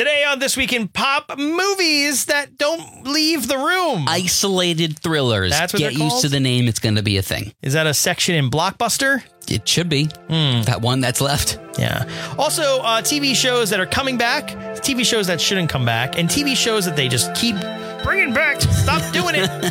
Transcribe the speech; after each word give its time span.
Today 0.00 0.24
on 0.24 0.38
This 0.38 0.56
Week 0.56 0.72
in 0.72 0.88
Pop, 0.88 1.36
movies 1.36 2.24
that 2.24 2.56
don't 2.56 3.06
leave 3.06 3.46
the 3.48 3.58
room. 3.58 4.06
Isolated 4.08 4.98
thrillers. 4.98 5.50
That's 5.50 5.74
what 5.74 5.80
Get 5.80 5.92
they're 5.92 6.02
used 6.04 6.12
called? 6.12 6.22
to 6.22 6.28
the 6.30 6.40
name. 6.40 6.68
It's 6.68 6.78
going 6.78 6.94
to 6.94 7.02
be 7.02 7.18
a 7.18 7.22
thing. 7.22 7.52
Is 7.60 7.74
that 7.74 7.86
a 7.86 7.92
section 7.92 8.34
in 8.34 8.48
Blockbuster? 8.48 9.22
It 9.46 9.68
should 9.68 9.90
be. 9.90 10.04
Hmm. 10.04 10.62
That 10.62 10.80
one 10.80 11.00
that's 11.00 11.20
left. 11.20 11.58
Yeah. 11.78 12.08
Also, 12.38 12.80
uh, 12.80 13.02
TV 13.02 13.36
shows 13.36 13.68
that 13.68 13.78
are 13.78 13.84
coming 13.84 14.16
back, 14.16 14.46
TV 14.78 15.04
shows 15.04 15.26
that 15.26 15.38
shouldn't 15.38 15.68
come 15.68 15.84
back, 15.84 16.18
and 16.18 16.30
TV 16.30 16.56
shows 16.56 16.86
that 16.86 16.96
they 16.96 17.06
just 17.06 17.34
keep 17.34 17.56
bringing 18.02 18.32
back. 18.32 18.62
Stop 18.62 19.12
doing 19.12 19.34
it. 19.34 19.48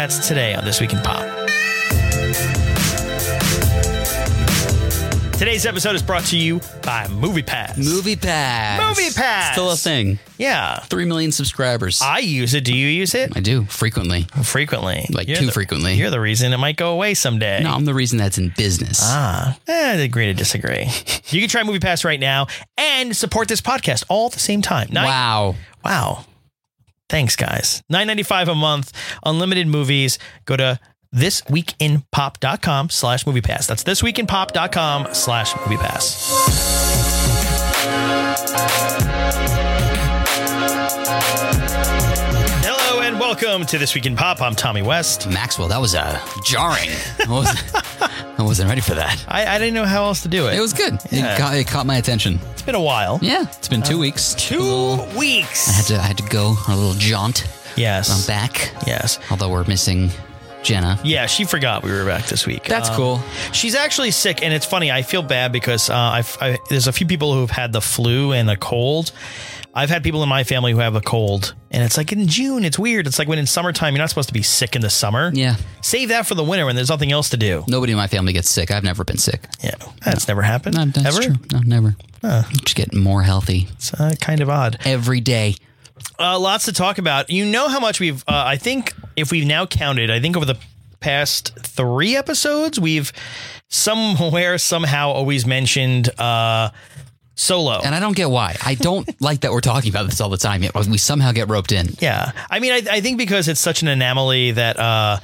That's 0.00 0.28
today 0.28 0.54
on 0.54 0.64
This 0.64 0.80
Week 0.80 0.94
in 0.94 0.98
Pop. 1.00 1.39
Today's 5.40 5.64
episode 5.64 5.94
is 5.94 6.02
brought 6.02 6.24
to 6.26 6.36
you 6.36 6.60
by 6.82 7.08
Movie 7.08 7.40
Pass. 7.42 7.78
Movie 7.78 8.14
Pass. 8.14 8.78
Movie 8.98 9.08
Pass. 9.10 9.52
Still 9.52 9.70
a 9.70 9.76
thing. 9.76 10.18
Yeah. 10.36 10.80
Three 10.80 11.06
million 11.06 11.32
subscribers. 11.32 12.02
I 12.02 12.18
use 12.18 12.52
it. 12.52 12.62
Do 12.62 12.76
you 12.76 12.88
use 12.88 13.14
it? 13.14 13.34
I 13.34 13.40
do 13.40 13.64
frequently. 13.64 14.26
Frequently. 14.44 15.06
Like 15.10 15.28
You're 15.28 15.38
too 15.38 15.46
the- 15.46 15.52
frequently. 15.52 15.94
You're 15.94 16.10
the 16.10 16.20
reason 16.20 16.52
it 16.52 16.58
might 16.58 16.76
go 16.76 16.92
away 16.92 17.14
someday. 17.14 17.62
No, 17.62 17.70
I'm 17.70 17.86
the 17.86 17.94
reason 17.94 18.18
that's 18.18 18.36
in 18.36 18.52
business. 18.54 19.00
Ah, 19.02 19.58
eh, 19.66 19.92
I 19.92 19.94
agree 20.02 20.26
to 20.26 20.34
disagree. 20.34 20.88
you 21.28 21.40
can 21.40 21.48
try 21.48 21.62
Movie 21.62 21.80
Pass 21.80 22.04
right 22.04 22.20
now 22.20 22.46
and 22.76 23.16
support 23.16 23.48
this 23.48 23.62
podcast 23.62 24.04
all 24.10 24.26
at 24.26 24.32
the 24.32 24.40
same 24.40 24.60
time. 24.60 24.88
Nine- 24.92 25.06
wow. 25.06 25.54
Wow. 25.82 26.26
Thanks, 27.08 27.34
guys. 27.34 27.82
Nine 27.88 28.06
ninety 28.06 28.24
five 28.24 28.48
a 28.48 28.54
month, 28.54 28.92
unlimited 29.24 29.66
movies. 29.68 30.18
Go 30.44 30.58
to 30.58 30.78
thisweekinpop.com 31.14 32.90
slash 32.90 33.26
movie 33.26 33.40
pass. 33.40 33.66
That's 33.66 33.84
thisweekinpop.com 33.84 35.14
slash 35.14 35.54
movie 35.56 35.76
pass. 35.76 37.30
Hello 42.62 43.00
and 43.02 43.20
welcome 43.20 43.64
to 43.66 43.78
This 43.78 43.94
Week 43.94 44.06
in 44.06 44.16
Pop. 44.16 44.40
I'm 44.42 44.54
Tommy 44.54 44.82
West. 44.82 45.28
Maxwell, 45.28 45.68
that 45.68 45.80
was 45.80 45.94
uh, 45.94 46.20
jarring. 46.44 46.90
I 47.20 47.26
wasn't, 47.30 47.74
I 48.38 48.42
wasn't 48.42 48.68
ready 48.68 48.80
for 48.80 48.94
that. 48.94 49.24
I, 49.28 49.46
I 49.46 49.58
didn't 49.58 49.74
know 49.74 49.84
how 49.84 50.04
else 50.04 50.22
to 50.22 50.28
do 50.28 50.48
it. 50.48 50.54
It 50.56 50.60
was 50.60 50.72
good. 50.72 50.98
Yeah. 51.10 51.34
It, 51.34 51.38
caught, 51.38 51.54
it 51.56 51.66
caught 51.66 51.86
my 51.86 51.96
attention. 51.96 52.38
it's 52.52 52.62
been 52.62 52.74
a 52.74 52.80
while. 52.80 53.18
Yeah, 53.22 53.44
it's 53.48 53.68
been 53.68 53.82
two 53.82 53.98
weeks. 53.98 54.34
Two 54.34 54.60
little- 54.60 55.18
weeks. 55.18 55.68
I 55.68 55.72
had 55.72 55.84
to. 55.86 55.94
I 55.96 56.02
had 56.02 56.18
to 56.18 56.28
go 56.28 56.54
on 56.66 56.74
a 56.74 56.76
little 56.76 56.94
jaunt. 56.94 57.46
yes. 57.76 58.10
I'm 58.10 58.26
back. 58.26 58.72
Yes. 58.86 59.18
Although 59.30 59.50
we're 59.50 59.64
missing 59.64 60.10
Jenna. 60.62 60.98
Yeah, 61.04 61.26
she 61.26 61.44
forgot 61.44 61.82
we 61.82 61.90
were 61.90 62.04
back 62.04 62.26
this 62.26 62.46
week. 62.46 62.64
That's 62.64 62.88
Um, 62.90 62.96
cool. 62.96 63.20
She's 63.52 63.74
actually 63.74 64.10
sick, 64.10 64.42
and 64.42 64.52
it's 64.52 64.66
funny. 64.66 64.90
I 64.92 65.02
feel 65.02 65.22
bad 65.22 65.52
because 65.52 65.88
uh, 65.90 65.96
I've, 65.96 66.36
I, 66.40 66.58
there's 66.68 66.86
a 66.86 66.92
few 66.92 67.06
people 67.06 67.32
who've 67.34 67.50
had 67.50 67.72
the 67.72 67.80
flu 67.80 68.32
and 68.32 68.48
a 68.50 68.56
cold. 68.56 69.12
I've 69.72 69.88
had 69.88 70.02
people 70.02 70.22
in 70.24 70.28
my 70.28 70.42
family 70.42 70.72
who 70.72 70.78
have 70.78 70.96
a 70.96 71.00
cold, 71.00 71.54
and 71.70 71.82
it's 71.84 71.96
like 71.96 72.10
in 72.12 72.26
June. 72.26 72.64
It's 72.64 72.78
weird. 72.78 73.06
It's 73.06 73.18
like 73.20 73.28
when 73.28 73.38
in 73.38 73.46
summertime, 73.46 73.94
you're 73.94 74.00
not 74.02 74.08
supposed 74.10 74.28
to 74.28 74.34
be 74.34 74.42
sick 74.42 74.74
in 74.74 74.82
the 74.82 74.90
summer. 74.90 75.30
Yeah. 75.32 75.54
Save 75.80 76.08
that 76.08 76.26
for 76.26 76.34
the 76.34 76.42
winter 76.42 76.66
when 76.66 76.74
there's 76.74 76.88
nothing 76.90 77.12
else 77.12 77.30
to 77.30 77.36
do. 77.36 77.62
Nobody 77.68 77.92
in 77.92 77.96
my 77.98 78.08
family 78.08 78.32
gets 78.32 78.50
sick. 78.50 78.70
I've 78.72 78.82
never 78.82 79.04
been 79.04 79.16
sick. 79.18 79.44
Yeah, 79.62 79.76
that's 80.04 80.26
never 80.26 80.42
happened. 80.42 80.76
No, 80.76 80.86
that's 80.86 81.16
ever. 81.16 81.22
true. 81.36 81.36
No, 81.52 81.60
never. 81.60 81.94
Just 82.64 82.74
getting 82.74 82.98
more 83.00 83.22
healthy 83.22 83.68
It's 83.74 83.94
uh, 83.94 84.14
kind 84.20 84.40
of 84.40 84.50
odd. 84.50 84.76
every 84.84 85.20
day. 85.20 85.54
Uh, 86.18 86.38
lots 86.38 86.64
to 86.64 86.72
talk 86.72 86.98
about. 86.98 87.30
You 87.30 87.44
know 87.46 87.68
how 87.68 87.78
much 87.80 88.00
we've. 88.00 88.22
Uh, 88.26 88.42
I 88.46 88.56
think 88.56 88.92
if 89.16 89.30
we've 89.30 89.46
now 89.46 89.66
counted, 89.66 90.10
I 90.10 90.20
think 90.20 90.36
over 90.36 90.46
the 90.46 90.58
past 91.00 91.58
three 91.58 92.16
episodes, 92.16 92.78
we've 92.78 93.12
somewhere 93.68 94.58
somehow 94.58 95.10
always 95.10 95.46
mentioned 95.46 96.08
uh, 96.18 96.70
Solo. 97.34 97.80
And 97.82 97.94
I 97.94 98.00
don't 98.00 98.14
get 98.14 98.30
why. 98.30 98.56
I 98.64 98.74
don't 98.74 99.08
like 99.22 99.40
that 99.40 99.52
we're 99.52 99.60
talking 99.60 99.90
about 99.90 100.06
this 100.06 100.20
all 100.20 100.28
the 100.28 100.36
time. 100.36 100.62
Yet 100.62 100.74
we 100.74 100.98
somehow 100.98 101.32
get 101.32 101.48
roped 101.48 101.72
in. 101.72 101.88
Yeah, 101.98 102.32
I 102.50 102.60
mean, 102.60 102.72
I, 102.72 102.82
I 102.96 103.00
think 103.00 103.18
because 103.18 103.48
it's 103.48 103.60
such 103.60 103.82
an 103.82 103.88
anomaly 103.88 104.52
that 104.52 104.78
uh, 104.78 105.20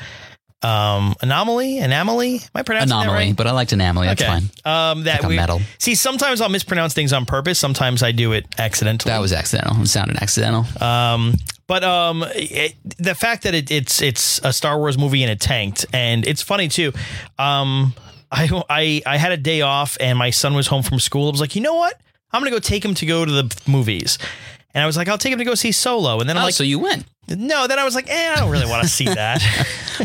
um, 0.63 1.15
anomaly, 1.21 1.79
anomaly. 1.79 2.37
Am 2.37 2.41
I 2.55 2.63
pronouncing 2.63 2.93
Anomaly, 2.97 3.27
right? 3.27 3.37
but 3.37 3.47
I 3.47 3.53
liked 3.53 3.73
anomaly. 3.73 4.07
That's 4.07 4.23
fine. 4.23 4.43
Um, 4.65 5.05
that 5.05 5.23
Like 5.23 5.29
we 5.29 5.37
metal. 5.37 5.61
see. 5.79 5.95
Sometimes 5.95 6.41
I'll 6.41 6.49
mispronounce 6.49 6.95
things 6.95 7.13
on 7.13 7.27
purpose. 7.27 7.59
Sometimes 7.59 8.03
I 8.03 8.13
do 8.13 8.33
it 8.33 8.47
accidentally. 8.59 9.11
That 9.11 9.21
was 9.21 9.33
accidental. 9.33 9.83
It 9.83 9.87
sounded 9.89 10.17
accidental. 10.17 10.65
Um, 10.83 11.35
but 11.67 11.85
um, 11.85 12.25
it, 12.35 12.75
the 12.99 13.15
fact 13.15 13.43
that 13.43 13.55
it, 13.55 13.71
it's 13.71 14.01
it's 14.01 14.41
a 14.45 14.53
Star 14.53 14.79
Wars 14.79 14.97
movie 14.97 15.23
and 15.23 15.31
it 15.31 15.41
tanked, 15.41 15.85
and 15.93 16.27
it's 16.27 16.43
funny 16.43 16.69
too. 16.69 16.93
Um, 17.39 17.95
I 18.33 18.63
I 18.71 19.03
I 19.05 19.17
had 19.19 19.33
a 19.33 19.37
day 19.37 19.61
off, 19.61 19.97
and 20.01 20.19
my 20.19 20.31
son 20.31 20.55
was 20.55 20.69
home 20.69 20.83
from 20.83 21.01
school. 21.01 21.29
I 21.29 21.31
was 21.33 21.41
like, 21.41 21.55
you 21.55 21.63
know 21.63 21.75
what? 21.75 22.01
I'm 22.33 22.41
gonna 22.41 22.51
go 22.51 22.59
take 22.59 22.85
him 22.85 22.95
to 22.95 23.07
go 23.07 23.25
to 23.25 23.31
the 23.31 23.63
movies. 23.67 24.19
And 24.75 24.83
I 24.83 24.87
was 24.87 24.95
like, 24.99 25.09
I'll 25.09 25.17
take 25.17 25.33
him 25.33 25.39
to 25.39 25.45
go 25.45 25.55
see 25.55 25.73
Solo. 25.73 26.21
And 26.21 26.29
then 26.29 26.37
I'm 26.37 26.43
oh, 26.43 26.47
like, 26.47 26.55
so 26.55 26.63
you 26.63 26.79
went. 26.79 27.07
No. 27.29 27.67
Then 27.67 27.79
I 27.79 27.85
was 27.85 27.95
like, 27.95 28.09
eh, 28.11 28.33
I 28.33 28.37
don't 28.41 28.51
really 28.51 28.67
want 28.69 28.83
to 28.83 28.89
see 28.89 29.05
that. 29.15 29.43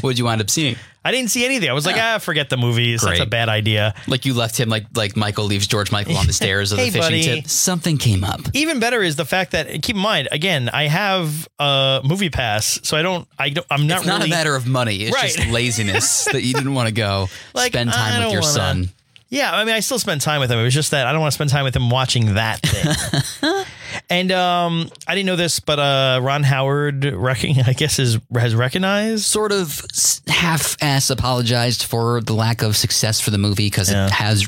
What 0.01 0.11
did 0.11 0.19
you 0.19 0.25
wind 0.25 0.41
up 0.41 0.49
seeing? 0.49 0.75
I 1.03 1.11
didn't 1.11 1.31
see 1.31 1.43
anything. 1.45 1.67
I 1.67 1.73
was 1.73 1.85
like, 1.87 1.95
ah, 1.97 2.19
forget 2.19 2.51
the 2.51 2.57
movies. 2.57 3.01
That's 3.01 3.19
a 3.19 3.25
bad 3.25 3.49
idea. 3.49 3.95
Like 4.07 4.25
you 4.25 4.35
left 4.35 4.55
him 4.59 4.69
like 4.69 4.85
like 4.95 5.15
Michael 5.17 5.45
leaves 5.45 5.65
George 5.65 5.91
Michael 5.91 6.15
on 6.15 6.27
the 6.27 6.33
stairs 6.41 6.71
of 6.71 6.77
Hey, 6.77 6.91
the 6.91 6.99
fishing 6.99 7.27
buddy. 7.27 7.41
tip. 7.41 7.47
Something 7.49 7.97
came 7.97 8.23
up. 8.23 8.41
Even 8.53 8.79
better 8.79 9.01
is 9.01 9.15
the 9.15 9.25
fact 9.25 9.51
that 9.53 9.67
keep 9.81 9.95
in 9.95 10.01
mind 10.01 10.27
again, 10.31 10.69
I 10.69 10.83
have 10.83 11.47
a 11.57 12.01
movie 12.03 12.29
pass, 12.29 12.79
so 12.83 12.95
I 12.97 13.01
don't. 13.01 13.27
I 13.39 13.49
don't. 13.49 13.65
I'm 13.71 13.87
not 13.87 13.99
It's 13.99 14.05
not 14.07 14.17
really. 14.19 14.29
a 14.29 14.35
matter 14.35 14.55
of 14.55 14.67
money. 14.67 14.97
It's 14.97 15.15
Right. 15.15 15.33
just 15.33 15.47
laziness 15.51 16.25
that 16.25 16.43
you 16.43 16.53
didn't 16.53 16.75
want 16.75 16.87
to 16.87 16.93
go 16.93 17.29
Like, 17.55 17.71
spend 17.73 17.89
I 17.89 17.93
time 17.93 18.13
with 18.19 18.23
don't 18.25 18.31
your 18.33 18.41
wanna- 18.41 18.53
son. 18.53 18.89
Yeah, 19.29 19.55
I 19.55 19.63
mean, 19.63 19.73
I 19.73 19.79
still 19.79 19.97
spend 19.97 20.19
time 20.21 20.41
with 20.41 20.51
him. 20.51 20.59
It 20.59 20.63
was 20.63 20.73
just 20.73 20.91
that 20.91 21.07
I 21.07 21.13
don't 21.13 21.21
want 21.21 21.31
to 21.31 21.35
spend 21.35 21.49
time 21.49 21.63
with 21.63 21.73
him 21.75 21.89
watching 21.89 22.33
that 22.33 22.59
thing. 22.61 23.63
And 24.09 24.31
um, 24.31 24.89
I 25.07 25.15
didn't 25.15 25.27
know 25.27 25.35
this, 25.35 25.59
but 25.59 25.79
uh, 25.79 26.19
Ron 26.21 26.43
Howard, 26.43 27.03
recon- 27.05 27.61
I 27.65 27.73
guess, 27.73 27.99
is 27.99 28.17
has 28.33 28.55
recognized. 28.55 29.23
Sort 29.25 29.51
of 29.51 29.81
half-ass 30.27 31.09
apologized 31.09 31.83
for 31.83 32.21
the 32.21 32.33
lack 32.33 32.61
of 32.61 32.75
success 32.75 33.19
for 33.19 33.29
the 33.31 33.37
movie 33.37 33.67
because 33.67 33.91
Yeah. 33.91 34.05
it 34.07 34.11
has, 34.11 34.47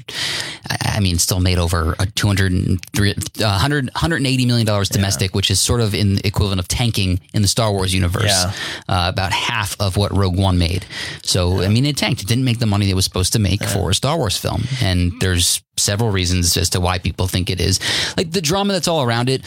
I 0.82 1.00
mean, 1.00 1.18
still 1.18 1.40
made 1.40 1.58
over 1.58 1.96
a 2.00 2.06
203, 2.06 3.12
uh, 3.12 3.14
100, 3.40 3.86
180 3.94 4.46
million 4.46 4.66
dollars 4.66 4.90
domestic, 4.90 5.36
which 5.36 5.52
is 5.52 5.60
sort 5.60 5.82
of 5.82 5.94
in 5.94 6.16
the 6.16 6.28
equivalent 6.28 6.60
of 6.60 6.68
tanking 6.68 7.20
in 7.34 7.42
the 7.42 7.48
Star 7.48 7.72
Wars 7.72 7.94
universe. 7.94 8.26
Yeah. 8.26 8.52
Uh, 8.88 9.10
about 9.10 9.32
half 9.32 9.76
of 9.80 9.98
what 9.98 10.16
Rogue 10.16 10.38
One 10.38 10.58
made. 10.58 10.86
So 11.24 11.62
I 11.62 11.68
mean, 11.70 11.86
it 11.86 11.98
tanked. 11.98 12.22
It 12.22 12.28
didn't 12.28 12.46
make 12.46 12.60
the 12.60 12.66
money 12.66 12.90
it 12.90 12.96
was 12.96 13.06
supposed 13.06 13.34
to 13.34 13.40
make 13.40 13.64
for 13.64 13.90
a 13.92 13.96
Star 13.96 14.18
Wars 14.18 14.38
film, 14.38 14.64
and 14.82 15.14
there's 15.20 15.62
several 15.78 16.12
reasons 16.12 16.56
as 16.58 16.70
to 16.72 16.80
why 16.80 17.00
people 17.00 17.28
think 17.28 17.50
it 17.50 17.60
is. 17.60 17.80
Like 18.16 18.32
the 18.32 18.42
drama 18.42 18.74
that's 18.74 18.88
all 18.88 19.02
around 19.04 19.30
it. 19.30 19.42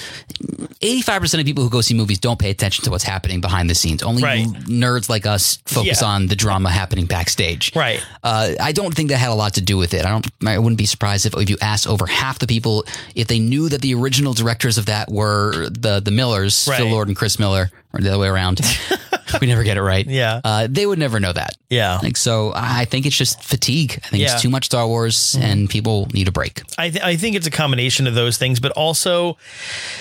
85% 0.81 1.41
of 1.41 1.47
people 1.47 1.64
who 1.64 1.70
go 1.70 1.81
see 1.81 1.94
movies 1.94 2.19
don't 2.19 2.38
pay 2.38 2.50
attention 2.50 2.84
to 2.84 2.91
what's 2.91 3.04
happening 3.04 3.41
behind 3.41 3.70
the 3.70 3.75
scenes. 3.75 4.03
Only 4.03 4.22
Right. 4.22 4.47
nerds 4.47 5.09
like 5.09 5.25
us 5.26 5.59
focus 5.66 6.03
Yeah. 6.03 6.09
on 6.09 6.26
the 6.26 6.36
drama 6.36 6.70
happening 6.70 7.06
backstage. 7.06 7.72
Right. 7.75 8.00
Uh, 8.22 8.50
I 8.60 8.72
don't 8.72 8.94
think 8.94 9.10
that 9.10 9.19
had 9.19 9.31
a 9.31 9.34
lot 9.34 9.54
to 9.54 9.60
do 9.60 9.76
with 9.76 9.94
it. 9.94 10.04
I 10.04 10.10
don't. 10.10 10.26
I 10.44 10.59
wouldn't 10.59 10.78
be 10.78 10.86
surprised 10.86 11.26
if, 11.26 11.34
if 11.36 11.48
you 11.48 11.56
asked 11.62 11.86
over 11.86 12.06
half 12.06 12.38
the 12.38 12.47
people 12.47 12.84
if 13.15 13.28
they 13.28 13.38
knew 13.38 13.69
that 13.69 13.81
the 13.81 13.94
original 13.94 14.34
directors 14.34 14.78
of 14.78 14.86
that 14.86 15.10
were 15.10 15.69
the 15.70 16.00
the 16.00 16.10
Millers, 16.10 16.65
Phil 16.65 16.86
Lord 16.88 17.09
and 17.09 17.16
Chris 17.16 17.38
Miller, 17.38 17.70
or 17.92 18.00
the 18.00 18.10
other 18.10 18.19
way 18.19 18.28
around. 18.28 18.60
we 19.41 19.47
never 19.47 19.62
get 19.64 19.76
it 19.76 19.82
right. 19.82 20.06
Yeah. 20.06 20.41
uh, 20.44 20.66
they 20.70 20.87
would 20.87 20.98
never 20.98 21.20
know 21.20 21.32
that. 21.32 21.56
Yeah, 21.69 21.98
Like 22.03 22.16
so, 22.16 22.53
I 22.54 22.84
think 22.84 23.06
it's 23.06 23.16
just 23.16 23.42
fatigue. 23.42 24.00
I 24.04 24.09
think 24.09 24.20
Yeah. 24.22 24.28
Mm-hmm. 24.28 24.34
it's 24.34 24.42
too 24.42 24.50
much 24.50 24.66
Star 24.66 24.87
Wars, 24.87 25.37
and 25.41 25.69
people 25.69 26.06
need 26.12 26.28
a 26.28 26.32
break. 26.32 26.62
I 26.78 26.91
th- 26.91 27.03
I 27.04 27.16
think 27.16 27.36
it's 27.36 27.47
a 27.47 27.50
combination 27.50 28.06
of 28.06 28.15
those 28.15 28.38
things, 28.38 28.60
but 28.60 28.72
also 28.72 29.36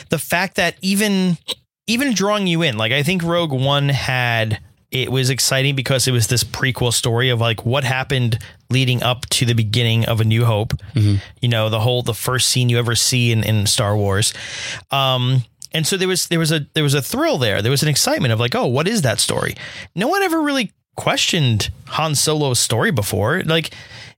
the 0.10 0.20
fact 0.20 0.56
that 0.58 0.76
even 0.82 1.38
even 1.88 2.14
drawing 2.14 2.48
you 2.48 2.62
in, 2.64 2.78
like 2.78 2.92
I 2.92 3.04
think 3.04 3.24
Rogue 3.24 3.52
One 3.52 3.90
had 3.90 4.60
it 4.92 5.12
was 5.12 5.30
exciting 5.30 5.76
because 5.76 6.08
it 6.08 6.12
was 6.12 6.28
this 6.28 6.44
prequel 6.44 6.94
story 6.94 7.30
of 7.30 7.42
like 7.42 7.66
what 7.66 7.84
happened 7.84 8.40
leading 8.70 9.04
up 9.04 9.26
to 9.30 9.46
the 9.46 9.54
beginning 9.54 10.06
of 10.06 10.22
A 10.22 10.24
New 10.24 10.46
Hope. 10.46 10.74
You 10.94 11.20
know, 11.50 11.70
the 11.70 11.80
whole 11.82 12.02
the 12.02 12.14
first 12.14 12.48
scene 12.50 12.70
you 12.70 12.78
ever 12.78 12.96
see 12.96 13.32
in, 13.32 13.44
in 13.44 13.66
Star 13.66 13.98
Wars. 13.98 14.34
Um 14.92 15.44
and 15.76 15.86
so 15.86 15.98
there 15.98 16.08
was 16.08 16.28
there 16.28 16.40
was 16.40 16.52
a 16.52 16.66
there 16.74 16.84
was 16.84 16.94
a 16.94 17.02
thrill 17.02 17.38
there. 17.38 17.62
There 17.62 17.72
was 17.72 17.84
an 17.84 17.90
excitement 17.90 18.32
of 18.32 18.40
like, 18.40 18.56
oh, 18.56 18.66
what 18.66 18.88
is 18.88 19.02
that 19.02 19.20
story? 19.20 19.56
No 19.94 20.08
one 20.08 20.24
ever 20.24 20.42
really 20.42 20.72
questioned 20.96 21.70
Han 21.88 22.16
Solo's 22.16 22.60
story 22.60 22.92
before. 22.92 23.44
Like 23.44 23.74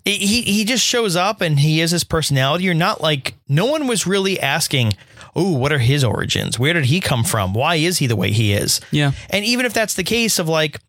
he 0.06 0.44
he 0.44 0.64
just 0.64 0.86
shows 0.86 1.16
up 1.16 1.42
and 1.42 1.60
he 1.60 1.82
is 1.82 1.92
his 1.92 2.04
personality. 2.04 2.64
You're 2.66 2.76
not 2.76 3.02
like 3.02 3.34
no 3.50 3.66
one 3.66 3.88
was 3.88 4.06
really 4.06 4.40
asking, 4.40 4.94
"Oh, 5.36 5.58
what 5.58 5.72
are 5.72 5.80
his 5.80 6.04
origins? 6.04 6.60
Where 6.60 6.74
did 6.74 6.86
he 6.86 7.00
come 7.00 7.24
from? 7.24 7.54
Why 7.54 7.76
is 7.76 7.98
he 7.98 8.06
the 8.06 8.16
way 8.16 8.32
he 8.32 8.54
is?" 8.54 8.80
Yeah. 8.92 9.14
And 9.32 9.44
even 9.44 9.66
if 9.66 9.74
that's 9.74 9.96
the 9.96 10.04
case 10.04 10.38
of 10.38 10.48
like 10.48 10.80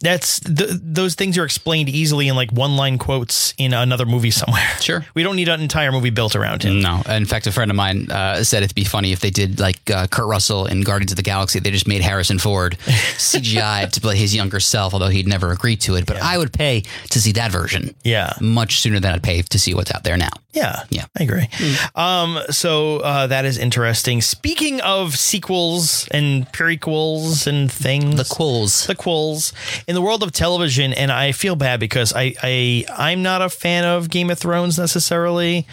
that's 0.00 0.40
th- 0.40 0.70
those 0.82 1.14
things 1.14 1.36
are 1.38 1.44
explained 1.44 1.88
easily 1.88 2.28
in 2.28 2.34
like 2.36 2.50
one 2.52 2.76
line 2.76 2.98
quotes 2.98 3.54
in 3.58 3.72
another 3.74 4.06
movie 4.06 4.30
somewhere. 4.30 4.66
Sure. 4.80 5.04
We 5.14 5.22
don't 5.22 5.36
need 5.36 5.48
an 5.48 5.60
entire 5.60 5.92
movie 5.92 6.08
built 6.10 6.34
around 6.34 6.62
him. 6.62 6.80
No. 6.80 7.02
In 7.08 7.26
fact, 7.26 7.46
a 7.46 7.52
friend 7.52 7.70
of 7.70 7.76
mine 7.76 8.10
uh, 8.10 8.42
said 8.42 8.62
it'd 8.62 8.74
be 8.74 8.84
funny 8.84 9.12
if 9.12 9.20
they 9.20 9.28
did 9.30 9.60
like 9.60 9.78
uh, 9.90 10.06
Kurt 10.06 10.26
Russell 10.26 10.64
in 10.66 10.80
Guardians 10.82 11.12
of 11.12 11.16
the 11.16 11.22
Galaxy. 11.22 11.58
They 11.60 11.70
just 11.70 11.86
made 11.86 12.00
Harrison 12.00 12.38
Ford 12.38 12.78
CGI 13.18 13.90
to 13.90 14.00
play 14.00 14.16
his 14.16 14.34
younger 14.34 14.58
self, 14.58 14.94
although 14.94 15.08
he'd 15.08 15.28
never 15.28 15.52
agreed 15.52 15.80
to 15.82 15.96
it. 15.96 16.06
But 16.06 16.16
I 16.22 16.38
would 16.38 16.52
pay 16.52 16.82
to 17.10 17.20
see 17.20 17.32
that 17.32 17.52
version 17.52 17.94
Yeah. 18.04 18.32
much 18.40 18.80
sooner 18.80 19.00
than 19.00 19.12
I'd 19.14 19.22
pay 19.22 19.42
to 19.42 19.58
see 19.58 19.74
what's 19.74 19.90
out 19.94 20.02
there 20.04 20.16
now. 20.16 20.30
Yeah. 20.52 20.82
Yeah. 20.90 21.04
I 21.18 21.22
agree. 21.22 21.48
Um, 21.94 22.38
so 22.50 22.98
uh, 22.98 23.26
that 23.28 23.44
is 23.44 23.58
interesting. 23.58 24.20
Speaking 24.22 24.80
of 24.80 25.16
sequels 25.16 26.08
and 26.10 26.46
prequels 26.52 27.46
and 27.46 27.70
things. 27.70 28.16
The 28.16 28.24
Quills. 28.34 28.86
the 28.86 28.94
quills 28.96 29.52
in 29.90 29.94
the 29.94 30.02
world 30.02 30.22
of 30.22 30.30
television 30.32 30.92
and 30.94 31.10
i 31.12 31.32
feel 31.32 31.56
bad 31.56 31.80
because 31.80 32.12
i 32.14 32.32
i 32.42 32.84
i'm 32.96 33.22
not 33.22 33.42
a 33.42 33.48
fan 33.50 33.84
of 33.84 34.08
game 34.08 34.30
of 34.30 34.38
thrones 34.38 34.78
necessarily 34.78 35.66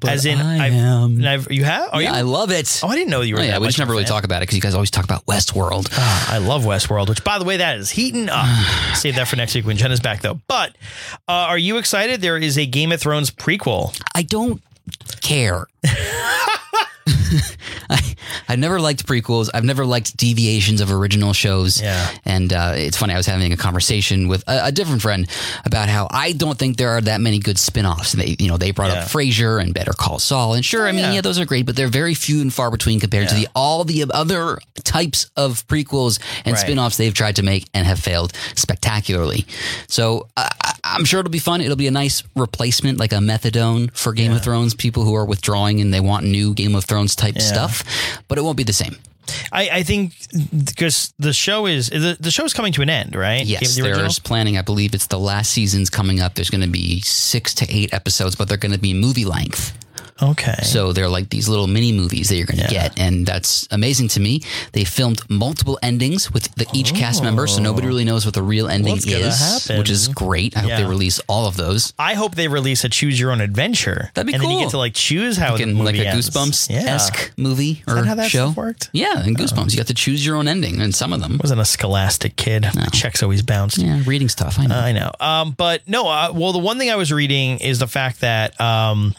But 0.00 0.10
as 0.12 0.26
in 0.26 0.38
I 0.38 0.66
I've, 0.66 0.72
am. 0.74 1.26
I've 1.26 1.50
you 1.50 1.64
have 1.64 1.90
are 1.92 2.00
yeah, 2.00 2.12
I 2.14 2.22
love 2.22 2.50
it. 2.52 2.80
oh 2.84 2.88
i 2.88 2.94
didn't 2.94 3.10
know 3.10 3.20
you 3.20 3.34
were 3.34 3.40
Oh, 3.40 3.44
yeah, 3.44 3.58
we 3.58 3.66
just 3.66 3.78
never 3.78 3.90
really 3.92 4.04
fan. 4.04 4.12
talk 4.12 4.24
about 4.24 4.38
it 4.42 4.46
because 4.48 4.54
you 4.56 4.62
guys 4.62 4.74
always 4.74 4.90
talk 4.92 5.04
about 5.04 5.26
Westworld. 5.26 5.88
Ah, 5.92 6.34
i 6.34 6.38
love 6.38 6.62
westworld 6.64 7.08
which 7.08 7.22
by 7.24 7.38
the 7.38 7.44
way 7.44 7.56
that 7.58 7.78
is 7.78 7.90
heating 7.90 8.28
up 8.30 8.46
save 8.94 9.16
that 9.16 9.26
for 9.28 9.36
next 9.36 9.54
week 9.56 9.66
when 9.66 9.76
jenna's 9.76 10.00
back 10.00 10.22
though 10.22 10.40
but 10.48 10.70
uh, 11.28 11.50
are 11.52 11.58
you 11.58 11.76
excited 11.78 12.20
there 12.20 12.36
is 12.38 12.56
a 12.56 12.64
game 12.66 12.90
of 12.92 13.00
thrones 13.00 13.30
prequel 13.30 13.92
I 14.14 14.22
don't 14.22 14.62
care. 15.20 15.66
I, 17.90 18.07
I've 18.48 18.58
never 18.58 18.80
liked 18.80 19.06
prequels. 19.06 19.48
I've 19.54 19.64
never 19.64 19.84
liked 19.86 20.16
deviations 20.16 20.80
of 20.80 20.92
original 20.92 21.32
shows. 21.32 21.80
Yeah. 21.80 22.10
And 22.24 22.52
uh, 22.52 22.72
it's 22.76 22.96
funny, 22.96 23.14
I 23.14 23.16
was 23.16 23.26
having 23.26 23.52
a 23.52 23.56
conversation 23.56 24.28
with 24.28 24.42
a, 24.48 24.66
a 24.66 24.72
different 24.72 25.02
friend 25.02 25.28
about 25.64 25.88
how 25.88 26.08
I 26.10 26.32
don't 26.32 26.58
think 26.58 26.76
there 26.76 26.90
are 26.90 27.00
that 27.00 27.20
many 27.20 27.38
good 27.38 27.58
spin 27.58 27.86
offs. 27.86 28.14
And 28.14 28.22
they, 28.22 28.36
you 28.38 28.48
know, 28.48 28.56
they 28.56 28.70
brought 28.70 28.90
Yeah. 28.90 29.00
up 29.04 29.08
Frasier 29.08 29.60
and 29.62 29.72
Better 29.72 29.92
Call 29.92 30.18
Saul. 30.18 30.54
And 30.54 30.64
sure, 30.64 30.86
I 30.86 30.92
mean, 30.92 31.00
yeah. 31.04 31.12
yeah. 31.14 31.20
those 31.20 31.38
are 31.38 31.46
great, 31.46 31.66
but 31.66 31.76
they're 31.76 31.88
very 31.88 32.14
few 32.14 32.40
and 32.40 32.52
far 32.52 32.70
between 32.70 33.00
compared 33.00 33.28
to 33.28 33.34
the 33.34 33.48
all 33.54 33.84
the 33.84 34.04
other 34.10 34.58
types 34.84 35.30
of 35.36 35.66
prequels 35.66 36.20
and 36.44 36.54
Right. 36.54 36.60
spin 36.60 36.78
offs 36.78 36.96
they've 36.96 37.14
tried 37.14 37.36
to 37.36 37.42
make 37.42 37.68
and 37.74 37.86
have 37.86 37.98
failed 37.98 38.32
spectacularly. 38.54 39.46
So 39.88 40.28
uh, 40.36 40.48
I'm 40.84 41.04
sure 41.04 41.20
it'll 41.20 41.30
be 41.30 41.38
fun. 41.38 41.60
It'll 41.60 41.76
be 41.76 41.86
a 41.86 41.90
nice 41.92 42.22
replacement, 42.36 42.98
like 42.98 43.12
a 43.12 43.16
methadone 43.16 43.94
for 43.96 44.12
Game 44.12 44.32
of 44.32 44.42
Thrones 44.42 44.74
people 44.74 45.04
who 45.04 45.14
are 45.14 45.24
withdrawing 45.24 45.80
and 45.80 45.92
they 45.92 46.00
want 46.00 46.24
new 46.26 46.54
Game 46.54 46.74
of 46.74 46.84
Thrones 46.84 47.14
type 47.16 47.38
stuff, 47.40 47.84
but 48.28 48.38
it 48.38 48.42
won't 48.42 48.56
be 48.56 48.64
the 48.64 48.72
same. 48.72 48.96
I, 49.52 49.68
I 49.70 49.82
think 49.82 50.14
because 50.74 51.12
the 51.18 51.32
show 51.32 51.66
is 51.66 51.90
the, 51.90 52.16
the 52.18 52.30
show's 52.30 52.54
coming 52.54 52.72
to 52.72 52.82
an 52.82 52.88
end 52.88 53.14
right 53.14 53.44
Yes, 53.44 53.76
the 53.76 53.82
there's 53.82 54.18
planning. 54.18 54.56
I 54.56 54.62
believe 54.62 54.94
it's 54.94 55.06
the 55.06 55.18
last 55.18 55.50
season's 55.50 55.90
coming 55.90 56.20
up. 56.20 56.34
There's 56.34 56.50
going 56.50 56.62
to 56.62 56.68
be 56.68 57.00
six 57.00 57.54
to 57.56 57.66
eight 57.68 57.92
episodes, 57.92 58.36
but 58.36 58.48
they're 58.48 58.56
going 58.56 58.72
to 58.72 58.78
be 58.78 58.94
movie 58.94 59.24
length. 59.26 59.76
Okay 60.22 60.56
So 60.62 60.92
they're 60.92 61.08
like 61.08 61.30
these 61.30 61.48
little 61.48 61.66
mini 61.66 61.92
movies 61.92 62.28
that 62.28 62.36
you're 62.36 62.46
going 62.46 62.58
to 62.58 62.72
Yeah. 62.72 62.88
get, 62.88 62.98
and 62.98 63.26
that's 63.26 63.66
amazing 63.70 64.08
to 64.08 64.20
me. 64.20 64.42
They 64.72 64.84
filmed 64.84 65.20
multiple 65.30 65.78
endings 65.82 66.30
with 66.32 66.54
the, 66.56 66.66
each 66.72 66.94
cast 66.94 67.22
member, 67.22 67.46
so 67.46 67.60
nobody 67.62 67.86
really 67.86 68.04
knows 68.04 68.24
what 68.24 68.34
the 68.34 68.42
real 68.42 68.68
ending 68.68 68.94
What's 68.94 69.06
is, 69.06 69.68
which 69.76 69.90
is 69.90 70.08
great. 70.08 70.56
I 70.56 70.60
hope 70.60 70.70
they 70.70 70.84
release 70.84 71.20
all 71.28 71.46
of 71.46 71.56
those. 71.56 71.92
I 71.98 72.14
hope 72.14 72.34
they 72.34 72.48
release 72.48 72.84
a 72.84 72.88
choose 72.88 73.18
your 73.18 73.30
own 73.32 73.40
adventure. 73.40 74.10
That'd 74.14 74.26
be 74.26 74.34
and 74.34 74.42
then 74.42 74.50
you 74.50 74.56
cool. 74.56 74.64
get 74.66 74.70
to 74.72 74.78
like 74.78 74.94
choose 74.94 75.36
how 75.36 75.52
Like, 75.52 75.60
the 75.60 75.66
movie 75.66 75.84
like 75.98 76.14
a. 76.14 76.16
Goosebumps 76.16 76.70
Yeah. 76.70 76.94
esque 76.94 77.32
movie 77.36 77.82
or 77.86 77.94
that 77.96 78.06
how 78.06 78.14
that 78.16 78.30
show. 78.30 78.50
worked? 78.50 78.90
Yeah, 78.92 79.18
And 79.22 79.36
Goosebumps, 79.38 79.70
you 79.72 79.76
got 79.76 79.86
to 79.88 79.94
choose 79.94 80.24
your 80.24 80.36
own 80.36 80.48
ending, 80.48 80.80
and 80.80 80.94
some 80.94 81.12
of 81.12 81.20
them. 81.20 81.38
wasn't 81.42 81.60
a 81.60 81.64
scholastic 81.64 82.36
kid. 82.36 82.66
My 82.74 82.86
checks 82.86 83.22
always 83.22 83.42
bounced. 83.42 83.78
Yeah, 83.78 84.00
reading 84.06 84.28
stuff. 84.28 84.58
I 84.58 84.66
know. 84.66 84.78
I 84.78 84.92
know. 84.92 85.10
Um, 85.20 85.52
but 85.56 85.86
no. 85.88 86.08
Uh, 86.08 86.32
well, 86.34 86.52
the 86.52 86.58
one 86.58 86.78
thing 86.78 86.90
I 86.90 86.96
was 86.96 87.12
reading 87.12 87.58
is 87.58 87.78
the 87.78 87.86
fact 87.86 88.20
that, 88.20 88.58
um, 88.60 89.14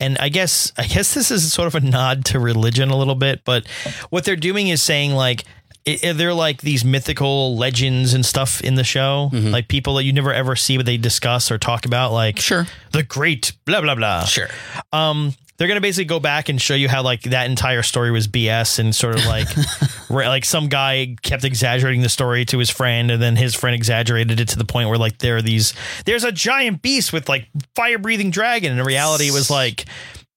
and 0.00 0.18
I 0.18 0.28
guess 0.28 0.72
I 0.76 0.86
guess 0.86 1.14
this 1.14 1.30
is 1.30 1.52
sort 1.52 1.66
of 1.68 1.74
a 1.74 1.80
nod 1.80 2.24
to 2.26 2.38
religion 2.38 2.90
a 2.90 2.96
little 2.96 3.14
bit, 3.14 3.44
but 3.44 3.66
what 4.10 4.24
they're 4.24 4.36
doing 4.36 4.68
is 4.68 4.82
saying 4.82 5.12
like. 5.12 5.44
I- 5.86 6.12
They're 6.12 6.34
like 6.34 6.62
these 6.62 6.84
mythical 6.84 7.56
legends 7.56 8.14
and 8.14 8.24
stuff 8.24 8.60
in 8.60 8.74
the 8.74 8.84
show, 8.84 9.30
Mm-hmm. 9.32 9.50
like 9.50 9.68
people 9.68 9.94
that 9.96 10.04
you 10.04 10.12
never 10.12 10.32
ever 10.32 10.56
see, 10.56 10.76
but 10.76 10.86
they 10.86 10.96
discuss 10.96 11.50
or 11.50 11.58
talk 11.58 11.84
about, 11.86 12.12
like 12.12 12.38
Sure. 12.40 12.66
the 12.92 13.02
great 13.02 13.52
blah 13.64 13.80
blah 13.80 13.94
blah. 13.94 14.24
Sure. 14.24 14.48
um 14.92 15.34
they're 15.56 15.68
gonna 15.68 15.80
basically 15.80 16.06
go 16.06 16.18
back 16.18 16.48
and 16.48 16.60
show 16.60 16.74
you 16.74 16.88
how 16.88 17.02
like 17.04 17.22
that 17.22 17.48
entire 17.48 17.82
story 17.84 18.10
was 18.10 18.26
BS 18.26 18.80
and 18.80 18.92
sort 18.92 19.14
of 19.16 19.24
like 19.26 19.46
re- 20.10 20.26
like 20.26 20.44
some 20.44 20.68
guy 20.68 21.14
kept 21.22 21.44
exaggerating 21.44 22.00
the 22.02 22.08
story 22.08 22.44
to 22.46 22.58
his 22.58 22.70
friend 22.70 23.08
and 23.12 23.22
then 23.22 23.36
his 23.36 23.54
friend 23.54 23.72
exaggerated 23.76 24.40
it 24.40 24.48
to 24.48 24.58
the 24.58 24.64
point 24.64 24.88
where 24.88 24.98
like 24.98 25.18
there 25.18 25.36
are 25.36 25.42
these 25.42 25.72
there's 26.06 26.24
a 26.24 26.32
giant 26.32 26.82
beast 26.82 27.12
with 27.12 27.28
like 27.28 27.46
fire 27.76 27.98
breathing 27.98 28.32
dragon 28.32 28.72
and 28.72 28.80
in 28.80 28.84
reality 28.86 29.28
it 29.28 29.32
was 29.32 29.48
like 29.48 29.84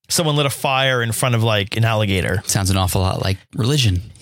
someone 0.07 0.35
lit 0.35 0.45
a 0.45 0.51
fire 0.51 1.01
in 1.01 1.11
front 1.11 1.33
of 1.33 1.41
like 1.41 1.75
an 1.75 1.83
alligator 1.83 2.43
Sounds 2.45 2.69
an 2.69 2.77
awful 2.77 3.01
lot 3.01 3.19
like 3.23 3.37
religion. 3.55 4.03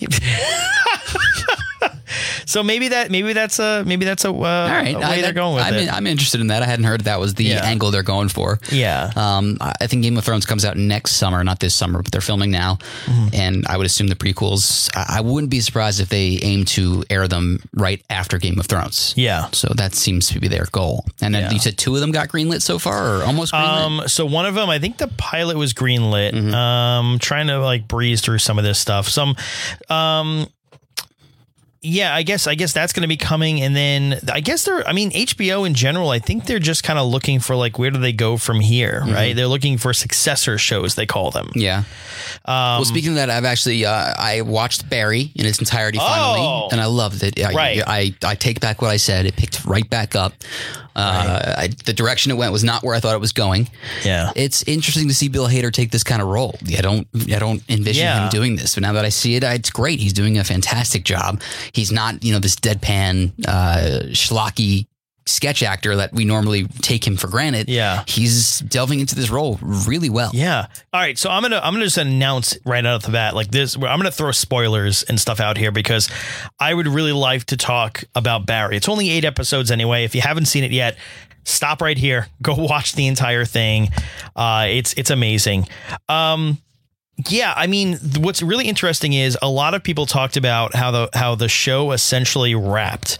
so 2.46 2.62
maybe 2.62 2.88
that 2.88 3.10
maybe 3.10 3.34
that's 3.34 3.58
a 3.58 3.82
maybe 3.84 4.04
that's 4.06 4.24
a, 4.24 4.30
uh, 4.30 4.32
All 4.32 4.68
right, 4.68 4.94
a 4.94 4.98
way 4.98 5.04
I, 5.04 5.20
they're 5.20 5.32
going 5.34 5.54
with 5.56 5.64
I'm, 5.64 5.74
it 5.74 5.92
I'm 5.92 6.06
interested 6.06 6.40
in 6.40 6.46
that. 6.46 6.62
I 6.62 6.66
hadn't 6.66 6.86
heard 6.86 7.02
that 7.02 7.20
was 7.20 7.34
the 7.34 7.44
Yeah. 7.44 7.64
angle 7.64 7.90
they're 7.90 8.02
going 8.02 8.28
for. 8.30 8.58
yeah 8.70 9.10
Um, 9.16 9.58
I 9.60 9.74
I 9.82 9.86
think 9.88 10.02
Game 10.02 10.16
of 10.16 10.24
Thrones 10.24 10.46
comes 10.46 10.64
out 10.64 10.76
next 10.76 11.12
summer, 11.16 11.44
not 11.44 11.60
this 11.60 11.74
summer, 11.74 12.00
but 12.02 12.10
they're 12.12 12.20
filming 12.20 12.50
now. 12.50 12.78
Mm-hmm. 13.04 13.28
And 13.34 13.66
I 13.66 13.76
would 13.76 13.84
assume 13.86 14.08
the 14.08 14.16
prequels, 14.16 14.88
I, 14.96 15.18
I 15.18 15.20
wouldn't 15.20 15.50
be 15.50 15.60
surprised 15.60 16.00
if 16.00 16.08
they 16.08 16.38
aim 16.42 16.64
to 16.76 17.04
air 17.10 17.28
them 17.28 17.60
right 17.74 18.02
after 18.08 18.38
Game 18.38 18.58
of 18.58 18.66
Thrones. 18.66 19.12
yeah 19.16 19.48
So 19.52 19.68
that 19.76 19.94
seems 19.94 20.28
to 20.28 20.40
be 20.40 20.48
their 20.48 20.66
goal. 20.72 21.04
And 21.20 21.34
then 21.34 21.42
Yeah. 21.42 21.50
you 21.52 21.58
said 21.58 21.76
two 21.76 21.94
of 21.94 22.00
them 22.00 22.10
got 22.12 22.28
greenlit 22.28 22.62
so 22.62 22.78
far, 22.78 23.18
or 23.18 23.22
almost 23.24 23.52
greenlit? 23.52 23.86
Um, 23.86 24.02
so 24.08 24.24
one 24.26 24.46
of 24.46 24.54
them, 24.54 24.68
I 24.70 24.78
think 24.78 24.96
the 24.98 25.08
pilot 25.08 25.56
was 25.56 25.74
greenlit. 25.74 26.32
Mm-hmm. 26.32 26.54
Um, 26.54 27.18
trying 27.18 27.48
to 27.48 27.58
like 27.58 27.86
breeze 27.88 28.20
through 28.20 28.38
some 28.38 28.58
of 28.58 28.64
this 28.64 28.78
stuff. 28.78 29.08
Some, 29.08 29.36
um, 29.88 30.46
yeah, 31.86 32.14
I 32.14 32.22
guess 32.22 32.46
I 32.46 32.54
guess 32.54 32.72
that's 32.72 32.92
going 32.92 33.02
to 33.02 33.08
be 33.08 33.16
coming, 33.16 33.60
and 33.62 33.74
then 33.76 34.20
I 34.32 34.40
guess 34.40 34.64
they're. 34.64 34.86
I 34.86 34.92
mean, 34.92 35.10
HBO 35.12 35.66
in 35.66 35.74
general, 35.74 36.10
I 36.10 36.18
think 36.18 36.46
they're 36.46 36.58
just 36.58 36.82
kind 36.84 36.98
of 36.98 37.06
looking 37.08 37.40
for 37.40 37.54
like 37.56 37.78
where 37.78 37.90
do 37.90 37.98
they 37.98 38.12
go 38.12 38.36
from 38.36 38.60
here, 38.60 39.00
Mm-hmm. 39.04 39.12
right? 39.14 39.36
They're 39.36 39.46
looking 39.46 39.78
for 39.78 39.92
successor 39.92 40.58
shows, 40.58 40.94
they 40.94 41.06
call 41.06 41.30
them. 41.30 41.50
yeah. 41.54 41.84
Um, 42.44 42.78
well, 42.78 42.84
speaking 42.84 43.10
of 43.10 43.16
that, 43.16 43.30
I've 43.30 43.44
actually 43.44 43.84
uh, 43.84 44.14
I 44.18 44.42
watched 44.42 44.88
Barry 44.88 45.30
in 45.34 45.46
its 45.46 45.58
entirety 45.58 45.98
finally, 45.98 46.40
Oh. 46.40 46.68
and 46.72 46.80
I 46.80 46.86
loved 46.86 47.22
it. 47.22 47.38
I, 47.44 47.52
Right. 47.52 47.82
I, 47.86 48.14
I 48.24 48.34
take 48.34 48.60
back 48.60 48.82
what 48.82 48.90
I 48.90 48.96
said. 48.98 49.26
It 49.26 49.36
picked 49.36 49.64
right 49.64 49.88
back 49.88 50.14
up. 50.14 50.32
Uh, 50.94 51.54
I, 51.58 51.68
the 51.84 51.92
direction 51.92 52.32
it 52.32 52.36
went 52.36 52.52
was 52.52 52.64
not 52.64 52.82
where 52.82 52.94
I 52.94 53.00
thought 53.00 53.14
it 53.14 53.20
was 53.20 53.32
going. 53.32 53.68
yeah, 54.02 54.32
It's 54.34 54.62
interesting 54.62 55.08
to 55.08 55.14
see 55.14 55.28
Bill 55.28 55.46
Hader 55.46 55.70
take 55.70 55.90
this 55.90 56.02
kind 56.02 56.22
of 56.22 56.28
role. 56.28 56.58
I 56.66 56.80
don't, 56.80 57.06
I 57.30 57.38
don't 57.38 57.62
envision 57.68 58.04
Yeah. 58.04 58.22
him 58.24 58.28
doing 58.30 58.56
this, 58.56 58.74
but 58.76 58.80
now 58.82 58.94
that 58.94 59.04
I 59.04 59.10
see 59.10 59.34
it, 59.36 59.42
it's 59.44 59.68
great. 59.68 60.00
He's 60.00 60.14
doing 60.14 60.38
a 60.38 60.44
fantastic 60.44 61.04
job. 61.04 61.42
He's 61.76 61.92
not, 61.92 62.24
you 62.24 62.32
know, 62.32 62.38
this 62.38 62.56
deadpan, 62.56 63.32
uh, 63.46 64.06
schlocky 64.12 64.86
sketch 65.28 65.62
actor 65.62 65.96
that 65.96 66.12
we 66.12 66.24
normally 66.24 66.66
take 66.82 67.04
him 67.06 67.16
for 67.16 67.26
granted. 67.26 67.68
Yeah. 67.68 68.04
he's 68.06 68.60
delving 68.60 69.00
into 69.00 69.16
this 69.16 69.28
role 69.28 69.58
really 69.60 70.08
well. 70.08 70.30
Yeah. 70.32 70.66
All 70.92 71.00
right. 71.00 71.18
So 71.18 71.28
I'm 71.30 71.42
gonna 71.42 71.60
I'm 71.62 71.74
gonna 71.74 71.84
just 71.84 71.98
announce 71.98 72.56
right 72.64 72.84
out 72.86 72.96
of 72.96 73.02
the 73.02 73.10
bat 73.10 73.34
like 73.34 73.50
this. 73.50 73.74
I'm 73.74 73.82
gonna 73.82 74.10
throw 74.10 74.30
spoilers 74.32 75.02
and 75.02 75.20
stuff 75.20 75.40
out 75.40 75.56
here 75.58 75.72
because 75.72 76.08
I 76.60 76.72
would 76.72 76.86
really 76.86 77.12
like 77.12 77.44
to 77.46 77.56
talk 77.56 78.04
about 78.14 78.46
Barry. 78.46 78.76
It's 78.76 78.88
only 78.88 79.10
eight 79.10 79.24
episodes 79.24 79.70
anyway. 79.70 80.04
If 80.04 80.14
you 80.14 80.20
haven't 80.20 80.46
seen 80.46 80.62
it 80.64 80.70
yet, 80.70 80.96
stop 81.44 81.82
right 81.82 81.98
here. 81.98 82.28
Go 82.40 82.54
watch 82.58 82.92
the 82.92 83.06
entire 83.08 83.44
thing. 83.44 83.88
Uh, 84.34 84.66
it's 84.68 84.92
it's 84.94 85.10
amazing. 85.10 85.66
Um, 86.08 86.58
yeah, 87.28 87.54
I 87.56 87.66
mean, 87.66 87.98
th- 87.98 88.18
what's 88.18 88.42
really 88.42 88.68
interesting 88.68 89.12
is 89.14 89.38
a 89.40 89.48
lot 89.48 89.74
of 89.74 89.82
people 89.82 90.06
talked 90.06 90.36
about 90.36 90.74
how 90.74 90.90
the 90.90 91.08
how 91.14 91.34
the 91.34 91.48
show 91.48 91.92
essentially 91.92 92.54
wrapped. 92.54 93.18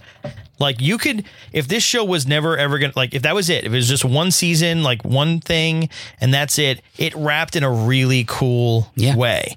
Like 0.59 0.81
you 0.81 0.97
could, 0.97 1.25
if 1.53 1.69
this 1.69 1.83
show 1.83 2.03
was 2.05 2.27
never 2.27 2.57
ever 2.57 2.79
gonna 2.79 2.93
like, 2.97 3.15
if 3.15 3.23
that 3.23 3.35
was 3.35 3.51
it, 3.51 3.65
if 3.65 3.73
it 3.73 3.77
was 3.77 3.89
just 3.89 4.05
one 4.05 4.31
season, 4.31 4.83
like 4.83 5.05
one 5.05 5.41
thing, 5.41 5.89
and 6.21 6.33
that's 6.33 6.59
it, 6.59 6.81
it 6.97 7.15
wrapped 7.15 7.57
in 7.57 7.63
a 7.63 7.71
really 7.71 8.25
cool 8.27 8.91
Yeah. 8.97 9.17
way. 9.17 9.57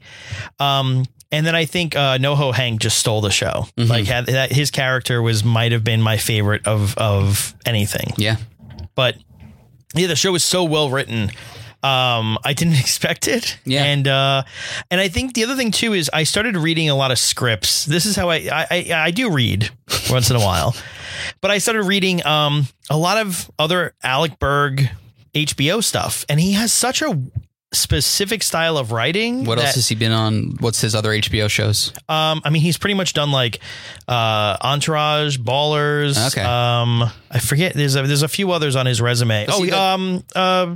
Um, 0.59 1.05
and 1.31 1.45
then 1.45 1.55
I 1.55 1.65
think 1.65 1.95
uh, 1.95 2.17
NoHo 2.17 2.53
Hank 2.53 2.81
just 2.81 2.97
stole 2.97 3.21
the 3.21 3.29
show. 3.31 3.67
Like 3.77 4.07
had, 4.07 4.25
that, 4.25 4.51
his 4.51 4.71
character 4.71 5.21
was 5.21 5.43
might 5.43 5.71
have 5.71 5.83
been 5.83 6.01
my 6.01 6.17
favorite 6.17 6.65
of 6.67 6.97
of 6.97 7.53
anything 7.65 8.13
Yeah. 8.17 8.37
but 8.95 9.15
yeah, 9.95 10.07
the 10.07 10.15
show 10.15 10.31
was 10.33 10.43
so 10.43 10.63
well 10.65 10.89
written. 10.89 11.31
Um, 11.81 12.37
I 12.43 12.53
didn't 12.53 12.73
expect 12.79 13.27
it. 13.27 13.57
Yeah. 13.65 13.83
And 13.83 14.07
uh, 14.07 14.43
and 14.91 14.99
I 14.99 15.07
think 15.07 15.33
the 15.33 15.43
other 15.43 15.55
thing 15.55 15.71
too 15.71 15.93
is 15.93 16.09
I 16.13 16.23
started 16.23 16.57
reading 16.57 16.89
a 16.89 16.95
lot 16.95 17.11
of 17.11 17.19
scripts. 17.19 17.85
This 17.85 18.05
is 18.05 18.15
how 18.15 18.29
I 18.29 18.35
I, 18.51 18.67
I, 18.71 18.93
I 18.93 19.11
do 19.11 19.31
read 19.31 19.69
once 20.09 20.29
in 20.29 20.35
a 20.35 20.39
while, 20.39 20.75
but 21.41 21.51
I 21.51 21.57
started 21.57 21.83
reading 21.83 22.25
um 22.25 22.67
a 22.89 22.97
lot 22.97 23.17
of 23.17 23.49
other 23.57 23.93
Alec 24.03 24.39
Berg 24.39 24.89
HBO 25.33 25.83
stuff, 25.83 26.25
and 26.27 26.39
he 26.39 26.53
has 26.53 26.73
such 26.73 27.01
a 27.01 27.19
specific 27.71 28.41
style 28.41 28.77
of 28.77 28.91
writing. 28.91 29.45
What 29.45 29.59
else 29.59 29.75
has 29.75 29.87
he 29.87 29.95
been 29.95 30.11
on? 30.11 30.57
What's 30.59 30.81
his 30.81 30.95
other 30.95 31.11
HBO 31.11 31.49
shows? 31.49 31.93
Um, 32.09 32.41
I 32.43 32.49
mean, 32.49 32.61
he's 32.61 32.77
pretty 32.77 32.95
much 32.95 33.13
done 33.13 33.31
like 33.31 33.59
uh, 34.07 34.57
Entourage, 34.61 35.37
Ballers. 35.37 36.31
Okay. 36.31 36.41
Um, 36.41 37.09
I 37.29 37.39
forget. 37.39 37.73
There's 37.73 37.95
a, 37.95 38.03
there's 38.03 38.23
a 38.23 38.27
few 38.27 38.51
others 38.51 38.75
on 38.75 38.85
his 38.85 39.01
resume. 39.01 39.45
Was 39.45 39.55
oh, 39.55 39.63
he 39.63 39.71
um, 39.71 40.23
uh, 40.35 40.75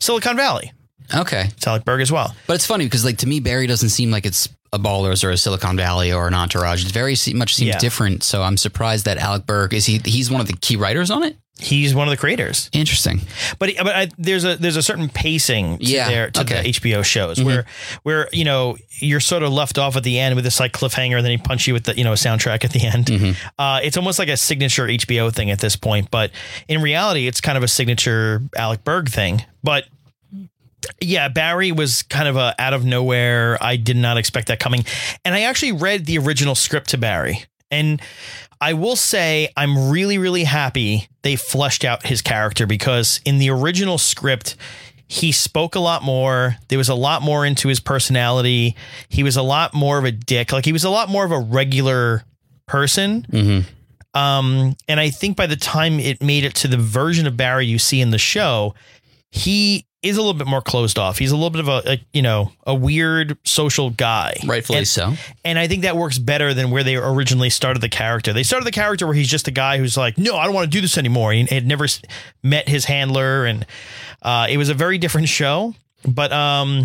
Silicon 0.00 0.36
Valley, 0.36 0.72
Okay, 1.14 1.50
Alec 1.66 1.84
Berg 1.84 2.00
as 2.00 2.12
well. 2.12 2.34
but 2.46 2.54
it's 2.54 2.66
funny 2.66 2.84
because 2.84 3.04
like 3.04 3.18
to 3.18 3.26
me, 3.26 3.40
Barry 3.40 3.66
doesn't 3.66 3.88
seem 3.90 4.10
like 4.10 4.26
it's 4.26 4.48
a 4.72 4.78
Ballers 4.78 5.24
or 5.24 5.30
a 5.30 5.36
Silicon 5.36 5.76
Valley 5.76 6.12
or 6.12 6.28
an 6.28 6.34
Entourage. 6.34 6.84
It 6.84 6.92
very 6.92 7.16
much 7.34 7.56
seems 7.56 7.68
Yeah. 7.70 7.78
different. 7.78 8.22
So 8.22 8.42
I'm 8.42 8.56
surprised 8.56 9.04
that 9.06 9.18
Alec 9.18 9.44
Berg 9.44 9.74
is 9.74 9.86
he. 9.86 10.00
He's 10.04 10.30
one 10.30 10.40
of 10.40 10.46
the 10.46 10.52
key 10.52 10.76
writers 10.76 11.10
on 11.10 11.24
it. 11.24 11.36
He's 11.60 11.94
one 11.94 12.08
of 12.08 12.10
the 12.12 12.16
creators, 12.16 12.70
Interesting. 12.72 13.20
but 13.58 13.70
but 13.78 13.94
I, 13.94 14.08
there's 14.18 14.44
a 14.44 14.56
there's 14.56 14.76
a 14.76 14.82
certain 14.82 15.08
pacing 15.08 15.78
to 15.78 15.84
Yeah, 15.84 16.08
their 16.08 16.30
to 16.30 16.40
okay. 16.40 16.54
Mm-hmm. 16.70 16.90
the 16.90 16.92
HBO 16.98 17.04
shows 17.04 17.42
where 17.42 17.66
where 18.02 18.28
you 18.32 18.44
know 18.44 18.76
you're 18.98 19.20
sort 19.20 19.42
of 19.42 19.52
left 19.52 19.78
off 19.78 19.96
at 19.96 20.02
the 20.02 20.18
end 20.18 20.34
with 20.34 20.44
this 20.44 20.58
like 20.60 20.72
cliffhanger, 20.72 21.16
and 21.16 21.24
then 21.24 21.32
he 21.32 21.38
punch 21.38 21.66
you 21.66 21.74
with 21.74 21.84
the 21.84 21.96
you 21.96 22.04
know 22.04 22.12
soundtrack 22.14 22.64
at 22.64 22.72
the 22.72 22.80
end. 22.86 23.06
Mm-hmm. 23.06 23.32
Uh, 23.58 23.80
it's 23.82 23.96
almost 23.96 24.18
like 24.18 24.28
a 24.28 24.36
signature 24.36 24.86
HBO 24.86 25.32
thing 25.32 25.50
at 25.50 25.58
this 25.60 25.76
point, 25.76 26.10
but 26.10 26.30
in 26.68 26.80
reality, 26.82 27.26
it's 27.26 27.40
kind 27.40 27.56
of 27.58 27.62
a 27.64 27.68
signature 27.68 28.42
Alec 28.56 28.84
Berg 28.84 29.08
thing. 29.10 29.44
But 29.62 29.84
yeah, 31.00 31.28
Barry 31.28 31.72
was 31.72 32.02
kind 32.04 32.26
of 32.26 32.36
a 32.36 32.54
out 32.58 32.72
of 32.72 32.84
nowhere. 32.84 33.58
I 33.62 33.76
did 33.76 33.96
not 33.96 34.16
expect 34.16 34.48
that 34.48 34.60
coming. 34.60 34.84
And 35.24 35.34
I 35.34 35.42
actually 35.42 35.72
read 35.72 36.06
the 36.06 36.16
original 36.18 36.54
script 36.54 36.88
to 36.90 36.98
Barry. 36.98 37.44
And 37.70 38.00
I 38.60 38.74
will 38.74 38.96
say 38.96 39.48
I'm 39.56 39.90
really, 39.90 40.18
really 40.18 40.44
happy 40.44 41.08
they 41.22 41.36
fleshed 41.36 41.84
out 41.84 42.06
his 42.06 42.22
character 42.22 42.66
because 42.66 43.20
in 43.24 43.38
the 43.38 43.50
original 43.50 43.98
script, 43.98 44.56
he 45.06 45.32
spoke 45.32 45.74
a 45.74 45.80
lot 45.80 46.02
more. 46.02 46.56
There 46.68 46.78
was 46.78 46.88
a 46.88 46.94
lot 46.94 47.22
more 47.22 47.44
into 47.44 47.68
his 47.68 47.80
personality. 47.80 48.76
He 49.08 49.22
was 49.22 49.36
a 49.36 49.42
lot 49.42 49.74
more 49.74 49.98
of 49.98 50.04
a 50.04 50.12
dick. 50.12 50.52
Like 50.52 50.64
he 50.64 50.72
was 50.72 50.84
a 50.84 50.90
lot 50.90 51.08
more 51.08 51.24
of 51.24 51.32
a 51.32 51.40
regular 51.40 52.24
person. 52.66 53.22
Mm-hmm. 53.22 54.18
Um, 54.18 54.76
and 54.88 55.00
I 55.00 55.10
think 55.10 55.36
by 55.36 55.46
the 55.46 55.56
time 55.56 55.98
it 56.00 56.22
made 56.22 56.44
it 56.44 56.54
to 56.56 56.68
the 56.68 56.76
version 56.76 57.26
of 57.26 57.36
Barry 57.36 57.66
you 57.66 57.78
see 57.78 58.00
in 58.00 58.10
the 58.10 58.18
show, 58.18 58.74
he 59.30 59.86
is 60.02 60.16
a 60.16 60.20
little 60.20 60.34
bit 60.34 60.46
more 60.46 60.62
closed 60.62 60.98
off. 60.98 61.18
He's 61.18 61.30
a 61.30 61.36
little 61.36 61.50
bit 61.50 61.60
of 61.60 61.68
a, 61.68 61.92
a 61.92 62.06
you 62.12 62.22
know 62.22 62.52
a 62.66 62.74
weird 62.74 63.36
social 63.44 63.90
guy, 63.90 64.34
Rightfully 64.46 64.78
and, 64.78 64.88
so. 64.88 65.14
And 65.44 65.58
I 65.58 65.66
think 65.66 65.82
that 65.82 65.96
works 65.96 66.18
better 66.18 66.54
than 66.54 66.70
where 66.70 66.82
they 66.82 66.96
originally 66.96 67.50
started 67.50 67.80
the 67.80 67.88
character. 67.88 68.32
They 68.32 68.42
started 68.42 68.66
the 68.66 68.72
character 68.72 69.06
where 69.06 69.14
he's 69.14 69.28
just 69.28 69.48
a 69.48 69.50
guy 69.50 69.78
who's 69.78 69.96
like, 69.96 70.16
no, 70.16 70.36
I 70.36 70.44
don't 70.44 70.54
want 70.54 70.64
to 70.64 70.70
do 70.70 70.80
this 70.80 70.96
anymore. 70.96 71.32
He 71.32 71.46
had 71.50 71.66
never 71.66 71.86
met 72.42 72.68
his 72.68 72.86
handler, 72.86 73.44
and 73.44 73.66
uh, 74.22 74.46
it 74.48 74.56
was 74.56 74.68
a 74.68 74.74
very 74.74 74.98
different 74.98 75.28
show. 75.28 75.74
But 76.06 76.32
um, 76.32 76.84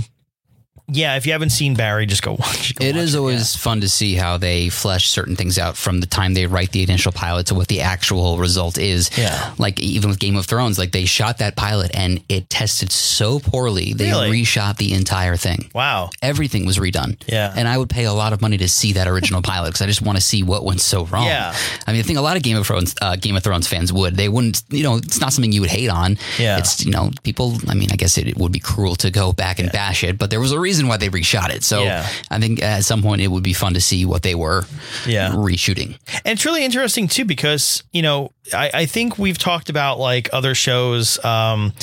yeah, 0.88 1.15
if 1.18 1.25
you 1.25 1.32
haven't 1.32 1.50
seen 1.50 1.74
Barry, 1.75 2.06
just 2.06 2.22
go 2.22 2.34
watch. 2.39 2.75
Go 2.75 2.86
It 2.86 2.96
watch 2.96 3.04
is 3.04 3.15
always 3.15 3.56
fun 3.56 3.82
to 3.82 3.89
see 3.89 4.15
how 4.15 4.38
they 4.38 4.70
flesh 4.70 5.08
certain 5.10 5.36
things 5.36 5.58
out 5.58 5.75
from 5.77 6.00
the 6.00 6.08
time 6.08 6.34
they 6.34 6.46
write 6.48 6.72
the 6.72 6.84
initial 6.84 7.12
pilot 7.12 7.48
to 7.48 7.56
what 7.56 7.68
the 7.68 7.82
actual 7.82 8.38
result 8.38 8.77
is. 8.77 9.10
Yeah. 9.18 9.54
Like 9.58 9.80
even 9.80 10.10
with 10.10 10.20
Game 10.20 10.36
of 10.38 10.46
Thrones, 10.46 10.77
like 10.77 10.92
they 10.92 11.06
shot 11.06 11.39
that 11.39 11.56
pilot 11.56 11.92
and 11.96 12.24
it 12.30 12.50
tested 12.50 12.92
so 12.92 13.39
poorly. 13.39 13.94
They 13.94 14.10
Really? 14.10 14.32
reshot 14.44 14.77
the 14.77 14.94
entire 14.94 15.36
thing. 15.38 15.70
Wow. 15.74 16.10
Everything 16.22 16.65
was 16.65 16.77
redone. 16.77 17.18
Yeah. 17.27 17.54
And 17.56 17.68
I 17.68 17.77
would 17.77 17.89
pay 17.89 18.06
a 18.06 18.13
lot 18.13 18.34
of 18.34 18.42
money 18.42 18.58
to 18.58 18.68
see 18.70 18.94
that 18.94 19.08
original 19.08 19.42
pilot 19.42 19.70
because 19.70 19.82
I 19.82 19.88
just 19.88 20.01
want 20.01 20.18
to 20.18 20.24
see 20.24 20.44
what 20.44 20.63
went 20.65 20.82
so 20.82 21.06
wrong. 21.06 21.25
Yeah. 21.25 21.56
I 21.88 21.92
mean, 21.92 22.00
I 22.00 22.04
think 22.04 22.18
a 22.20 22.22
lot 22.22 22.38
of 22.38 22.44
Game 22.44 22.58
of 22.58 22.68
Thrones, 22.68 22.96
uh, 23.01 23.15
Game 23.15 23.36
of 23.36 23.44
Thrones 23.44 23.68
fans 23.68 23.92
would. 23.92 24.15
They 24.18 24.30
wouldn't, 24.30 24.62
you 24.70 24.84
know, 24.84 24.98
it's 24.98 25.20
not 25.20 25.34
something 25.34 25.51
you 25.51 25.62
would 25.62 25.70
hate 25.70 25.89
on. 25.89 26.18
Yeah. 26.38 26.58
It's, 26.60 26.86
you 26.86 26.92
know, 26.92 27.12
people, 27.24 27.56
I 27.68 27.74
mean, 27.74 27.89
I 27.92 27.96
guess 27.96 28.18
it, 28.18 28.27
it 28.27 28.38
would 28.38 28.51
be 28.51 28.60
cruel 28.60 28.96
to 28.98 29.10
go 29.12 29.34
back 29.34 29.60
and 29.60 29.72
bash 29.72 30.04
it, 30.04 30.18
but 30.18 30.30
there 30.30 30.39
was 30.39 30.51
a 30.51 30.60
reason 30.60 30.75
why 30.84 30.98
they 30.98 31.10
reshot 31.10 31.50
it. 31.50 31.63
So 31.63 31.84
Yeah. 31.84 32.08
I 32.29 32.39
think 32.39 32.62
at 32.62 32.84
some 32.84 33.01
point 33.01 33.22
it 33.22 33.27
would 33.29 33.44
be 33.44 33.53
fun 33.53 33.74
to 33.75 33.82
see 33.82 34.05
what 34.05 34.22
they 34.24 34.36
were 34.36 34.65
Yeah. 35.05 35.29
reshooting. 35.32 35.98
And 36.25 36.34
it's 36.38 36.46
really 36.46 36.65
interesting 36.65 37.08
too 37.08 37.25
because 37.25 37.84
you 37.94 38.01
know 38.01 38.32
I, 38.53 38.70
I 38.74 38.86
think 38.86 39.17
we've 39.17 39.38
talked 39.38 39.70
about 39.70 40.00
like 40.00 40.29
other 40.34 40.53
shows, 40.55 41.24
um, 41.25 41.74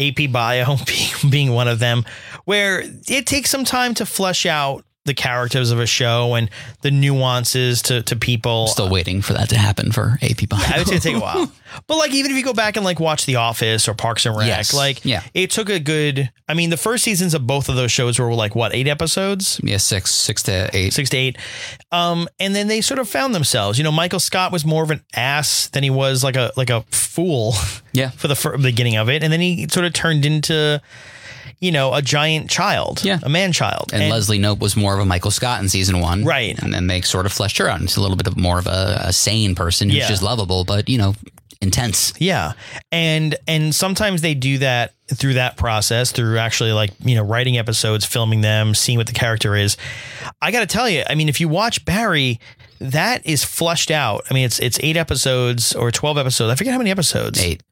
AP 0.00 0.26
Bio 0.32 0.76
being, 0.86 1.30
being 1.30 1.50
one 1.52 1.68
of 1.68 1.78
them, 1.78 2.04
where 2.44 2.82
it 3.08 3.26
takes 3.26 3.50
some 3.50 3.64
time 3.64 3.94
to 3.94 4.06
flesh 4.06 4.46
out 4.46 4.84
the 5.06 5.14
characters 5.14 5.70
of 5.70 5.80
a 5.80 5.86
show 5.86 6.34
and 6.34 6.50
the 6.82 6.90
nuances 6.90 7.82
to 7.82 8.02
to 8.02 8.16
people. 8.16 8.66
Still 8.66 8.90
waiting 8.90 9.22
for 9.22 9.32
that 9.34 9.48
to 9.50 9.56
happen 9.58 9.92
for 9.92 10.18
AP 10.22 10.48
Bio. 10.48 10.60
I 10.62 10.78
would 10.78 10.88
say 10.88 10.96
it 10.96 11.02
take 11.02 11.16
a 11.16 11.20
while. 11.28 11.50
But 11.86 11.96
like 11.96 12.12
even 12.12 12.30
if 12.30 12.36
you 12.36 12.42
go 12.42 12.52
back 12.52 12.76
and 12.76 12.84
like 12.84 12.98
watch 13.00 13.26
The 13.26 13.36
Office 13.36 13.88
or 13.88 13.94
Parks 13.94 14.26
and 14.26 14.36
Rec, 14.36 14.46
Yes. 14.46 14.74
like 14.74 15.04
Yeah. 15.04 15.22
it 15.34 15.50
took 15.50 15.68
a 15.68 15.78
good 15.80 16.30
I 16.48 16.54
mean 16.54 16.70
the 16.70 16.76
first 16.76 17.04
seasons 17.04 17.32
of 17.34 17.46
both 17.46 17.68
of 17.68 17.76
those 17.76 17.92
shows 17.92 18.18
were 18.18 18.34
like 18.34 18.54
what, 18.56 18.74
eight 18.74 18.88
episodes? 18.88 19.60
yeah, 19.62 19.76
six, 19.76 20.12
six 20.12 20.42
to 20.44 20.68
eight. 20.72 20.92
six 20.92 21.10
to 21.10 21.16
eight. 21.16 21.36
Um, 21.92 22.28
and 22.40 22.54
then 22.56 22.66
they 22.68 22.80
sort 22.80 22.98
of 22.98 23.08
found 23.08 23.34
themselves. 23.34 23.78
You 23.78 23.84
know, 23.84 23.92
Michael 23.92 24.20
Scott 24.20 24.50
was 24.52 24.64
more 24.64 24.82
of 24.82 24.90
an 24.90 25.02
ass 25.14 25.68
than 25.68 25.82
he 25.82 25.90
was 25.90 26.24
like 26.24 26.36
a 26.36 26.52
like 26.56 26.70
a 26.70 26.82
fool 26.90 27.54
Yeah. 27.92 28.10
for 28.10 28.28
the 28.28 28.34
fir- 28.36 28.56
beginning 28.58 28.96
of 28.96 29.08
it, 29.08 29.22
and 29.22 29.32
then 29.32 29.40
he 29.40 29.66
sort 29.68 29.84
of 29.86 29.92
turned 29.92 30.24
into, 30.26 30.80
you 31.60 31.70
know, 31.72 31.92
a 31.94 32.02
giant 32.02 32.48
child, 32.50 33.04
Yeah. 33.04 33.18
a 33.22 33.28
man 33.28 33.52
child, 33.52 33.90
And, 33.92 34.08
Leslie 34.10 34.38
Knope 34.38 34.58
was 34.60 34.76
more 34.76 34.94
of 34.94 35.00
a 35.00 35.04
Michael 35.04 35.30
Scott 35.30 35.60
in 35.60 35.68
season 35.68 36.00
one. 36.00 36.24
Right. 36.24 36.58
And 36.60 36.72
then 36.72 36.86
they 36.86 37.00
sort 37.02 37.26
of 37.26 37.32
fleshed 37.32 37.58
her 37.58 37.68
out 37.68 37.80
into 37.80 38.00
a 38.00 38.02
little 38.02 38.16
bit 38.16 38.26
of 38.26 38.36
more 38.36 38.58
of 38.58 38.66
a, 38.66 39.02
a 39.06 39.12
sane 39.12 39.54
person 39.54 39.88
who's 39.88 39.98
Yeah. 39.98 40.08
just 40.08 40.22
lovable, 40.22 40.64
but, 40.64 40.88
you 40.88 40.98
know, 40.98 41.14
intense. 41.60 42.12
Yeah. 42.18 42.52
And 42.90 43.36
and 43.46 43.74
sometimes 43.74 44.22
they 44.22 44.34
do 44.34 44.58
that 44.58 44.94
through 45.08 45.34
that 45.34 45.56
process, 45.56 46.12
through 46.12 46.38
actually 46.38 46.72
like, 46.72 46.92
you 47.00 47.14
know, 47.16 47.22
writing 47.22 47.58
episodes, 47.58 48.04
filming 48.04 48.40
them, 48.40 48.74
seeing 48.74 48.96
what 48.96 49.06
the 49.06 49.12
character 49.12 49.56
is. 49.56 49.76
I 50.40 50.52
got 50.52 50.60
to 50.60 50.66
tell 50.66 50.88
you, 50.88 51.02
I 51.08 51.14
mean, 51.14 51.28
if 51.28 51.40
you 51.40 51.48
watch 51.48 51.84
Barry, 51.84 52.40
that 52.80 53.26
is 53.26 53.44
fleshed 53.44 53.90
out. 53.90 54.24
I 54.30 54.34
mean, 54.34 54.44
it's 54.44 54.58
it's 54.58 54.78
8 54.82 54.96
episodes 54.96 55.74
or 55.74 55.90
12 55.90 56.16
episodes. 56.18 56.50
I 56.50 56.54
forget 56.54 56.72
how 56.72 56.78
many 56.78 56.90
episodes. 56.90 57.42
Eight. 57.42 57.62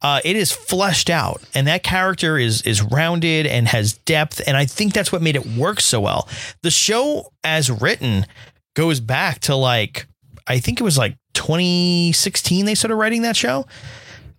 Uh, 0.00 0.20
it 0.24 0.36
is 0.36 0.52
fleshed 0.52 1.10
out 1.10 1.42
and 1.54 1.66
that 1.66 1.82
character 1.82 2.38
is 2.38 2.62
is 2.62 2.82
rounded 2.82 3.46
and 3.46 3.68
has 3.68 3.94
depth 3.94 4.40
and 4.46 4.56
I 4.56 4.64
think 4.64 4.92
that's 4.92 5.12
what 5.12 5.20
made 5.20 5.36
it 5.36 5.46
work 5.46 5.80
so 5.80 6.00
well. 6.00 6.28
The 6.62 6.70
show 6.70 7.32
as 7.42 7.70
written 7.70 8.26
goes 8.74 9.00
back 9.00 9.40
to 9.40 9.54
like 9.54 10.06
I 10.46 10.58
think 10.58 10.80
it 10.80 10.84
was 10.84 10.96
like 10.98 11.16
2016 11.34 12.64
they 12.64 12.74
started 12.74 12.96
writing 12.96 13.22
that 13.22 13.36
show 13.36 13.66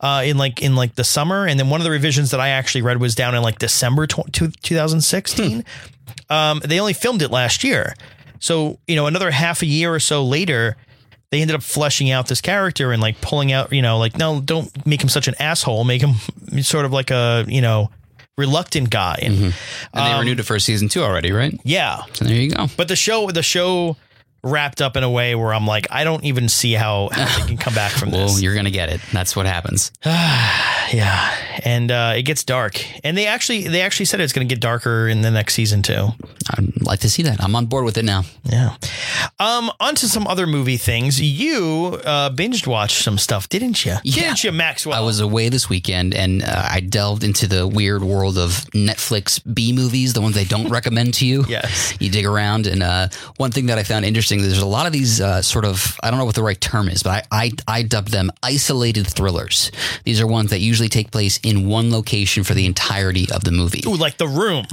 uh, 0.02 0.24
in 0.26 0.38
like 0.38 0.62
in 0.62 0.76
like 0.76 0.96
the 0.96 1.04
summer, 1.04 1.46
and 1.48 1.58
then 1.60 1.70
one 1.70 1.80
of 1.80 1.86
the 1.86 1.92
revisions 1.92 2.32
that 2.32 2.40
I 2.40 2.50
actually 2.50 2.82
read 2.82 3.00
was 3.00 3.16
down 3.16 3.34
in 3.34 3.42
like 3.42 3.60
December 3.60 4.06
tw- 4.08 4.32
two- 4.34 4.52
2016. 4.62 5.64
Um, 6.30 6.62
they 6.66 6.80
only 6.80 6.94
filmed 6.94 7.22
it 7.22 7.32
last 7.32 7.64
year, 7.64 7.96
so 8.40 8.78
you 8.88 8.96
know 8.96 9.08
another 9.08 9.32
half 9.32 9.62
a 9.62 9.66
year 9.66 9.94
or 9.94 10.00
so 10.00 10.24
later, 10.26 10.76
they 11.32 11.42
ended 11.42 11.56
up 11.56 11.64
fleshing 11.64 12.12
out 12.12 12.28
this 12.28 12.42
character 12.42 12.92
and 12.92 13.02
like 13.02 13.22
pulling 13.22 13.52
out 13.54 13.72
you 13.72 13.82
know 13.82 13.98
like 13.98 14.18
no, 14.18 14.42
don't 14.42 14.70
make 14.86 15.02
him 15.02 15.10
such 15.10 15.28
an 15.30 15.36
asshole, 15.40 15.86
make 15.86 16.02
him 16.02 16.16
sort 16.62 16.86
of 16.86 16.92
like 16.92 17.10
a 17.10 17.46
you 17.48 17.62
know 17.62 17.90
reluctant 18.38 18.90
guy, 18.90 19.18
and 19.22 19.34
And 19.36 19.54
they 19.94 20.12
Um, 20.12 20.20
renewed 20.20 20.42
it 20.42 20.44
for 20.44 20.60
season 20.60 20.90
two 20.90 21.04
already, 21.04 21.32
right? 21.32 21.58
yeah, 21.64 22.02
So 22.14 22.26
there 22.26 22.36
you 22.36 22.52
go. 22.52 22.68
but 22.76 22.90
the 22.90 22.96
show 22.98 23.32
the 23.32 23.42
show 23.44 23.96
wrapped 24.46 24.82
up 24.82 24.96
in 24.96 25.04
a 25.04 25.10
way 25.10 25.36
where 25.36 25.54
I'm 25.54 25.66
like 25.68 25.88
I 25.92 26.04
don't 26.06 26.24
even 26.24 26.48
see 26.48 26.74
how, 26.74 27.10
how 27.12 27.40
they 27.40 27.48
can 27.48 27.58
come 27.58 27.74
back 27.74 27.92
from 27.92 28.12
Well, 28.12 28.28
this. 28.28 28.42
you're 28.42 28.54
going 28.54 28.66
to 28.66 28.72
get 28.72 28.90
it. 28.90 29.02
That's 29.12 29.36
what 29.36 29.46
happens. 29.46 29.92
Yeah, 30.94 31.55
and 31.66 31.92
uh, 31.92 32.14
it 32.16 32.24
gets 32.24 32.44
dark, 32.44 32.86
and 33.04 33.18
they 33.18 33.26
actually 33.26 33.68
they 33.68 33.82
actually 33.82 34.06
said 34.06 34.22
it's 34.22 34.34
going 34.34 34.48
to 34.48 34.54
get 34.54 34.62
darker 34.62 35.08
in 35.08 35.22
the 35.22 35.32
next 35.32 35.56
season 35.56 35.82
too. 35.82 36.10
I'd 36.52 36.82
like 36.82 37.00
to 37.00 37.10
see 37.10 37.24
that. 37.24 37.44
I'm 37.44 37.56
on 37.56 37.66
board 37.66 37.84
with 37.84 37.98
it 37.98 38.06
now. 38.06 38.24
Yeah. 38.44 38.76
Um. 39.40 39.72
On 39.80 39.96
to 39.96 40.08
some 40.08 40.28
other 40.28 40.48
movie 40.48 40.78
things. 40.78 41.20
You 41.20 42.00
uh, 42.06 42.30
binged 42.30 42.68
watched 42.68 43.04
some 43.04 43.18
stuff, 43.18 43.50
didn't 43.50 43.86
you? 43.86 43.96
Yeah. 44.04 44.24
Didn't 44.24 44.44
you, 44.44 44.52
Maxwell? 44.52 44.96
I 44.96 45.04
was 45.04 45.20
away 45.20 45.50
this 45.50 45.70
weekend 45.70 46.14
and 46.14 46.44
uh, 46.44 46.68
I 46.72 46.80
delved 46.80 47.24
into 47.24 47.48
the 47.48 47.68
weird 47.68 48.04
world 48.04 48.38
of 48.38 48.52
Netflix 48.74 49.42
B 49.54 49.74
movies, 49.74 50.14
the 50.14 50.22
ones 50.22 50.36
they 50.36 50.44
don't 50.44 50.70
recommend 50.70 51.16
to 51.16 51.26
you. 51.26 51.46
Yes. 51.48 51.96
You 52.00 52.10
dig 52.10 52.26
around. 52.26 52.68
And 52.68 52.84
uh, 52.84 53.08
one 53.38 53.52
thing 53.52 53.68
that 53.68 53.78
I 53.78 53.84
found 53.84 54.06
interesting, 54.06 54.40
is 54.40 54.48
there's 54.48 54.60
a 54.60 54.66
lot 54.66 54.86
of 54.86 54.94
these 54.94 55.22
uh, 55.22 55.42
sort 55.42 55.66
of, 55.66 56.00
I 56.04 56.10
don't 56.10 56.20
know 56.20 56.26
what 56.26 56.36
the 56.36 56.44
right 56.44 56.60
term 56.60 56.90
is, 56.90 57.04
but 57.04 57.28
I, 57.32 57.46
I, 57.46 57.52
I 57.68 57.84
dubbed 57.84 58.12
them 58.12 58.32
isolated 58.44 59.08
thrillers. 59.08 59.72
These 60.04 60.22
are 60.22 60.28
ones 60.28 60.50
that 60.52 60.60
usually 60.60 60.90
take 60.90 61.12
place 61.12 61.40
in 61.44 61.55
one 61.64 61.92
location 61.92 62.44
for 62.44 62.54
the 62.54 62.66
entirety 62.66 63.28
of 63.32 63.44
the 63.44 63.52
movie. 63.52 63.82
Ooh, 63.88 63.96
like 63.96 64.18
the 64.18 64.28
room. 64.28 64.66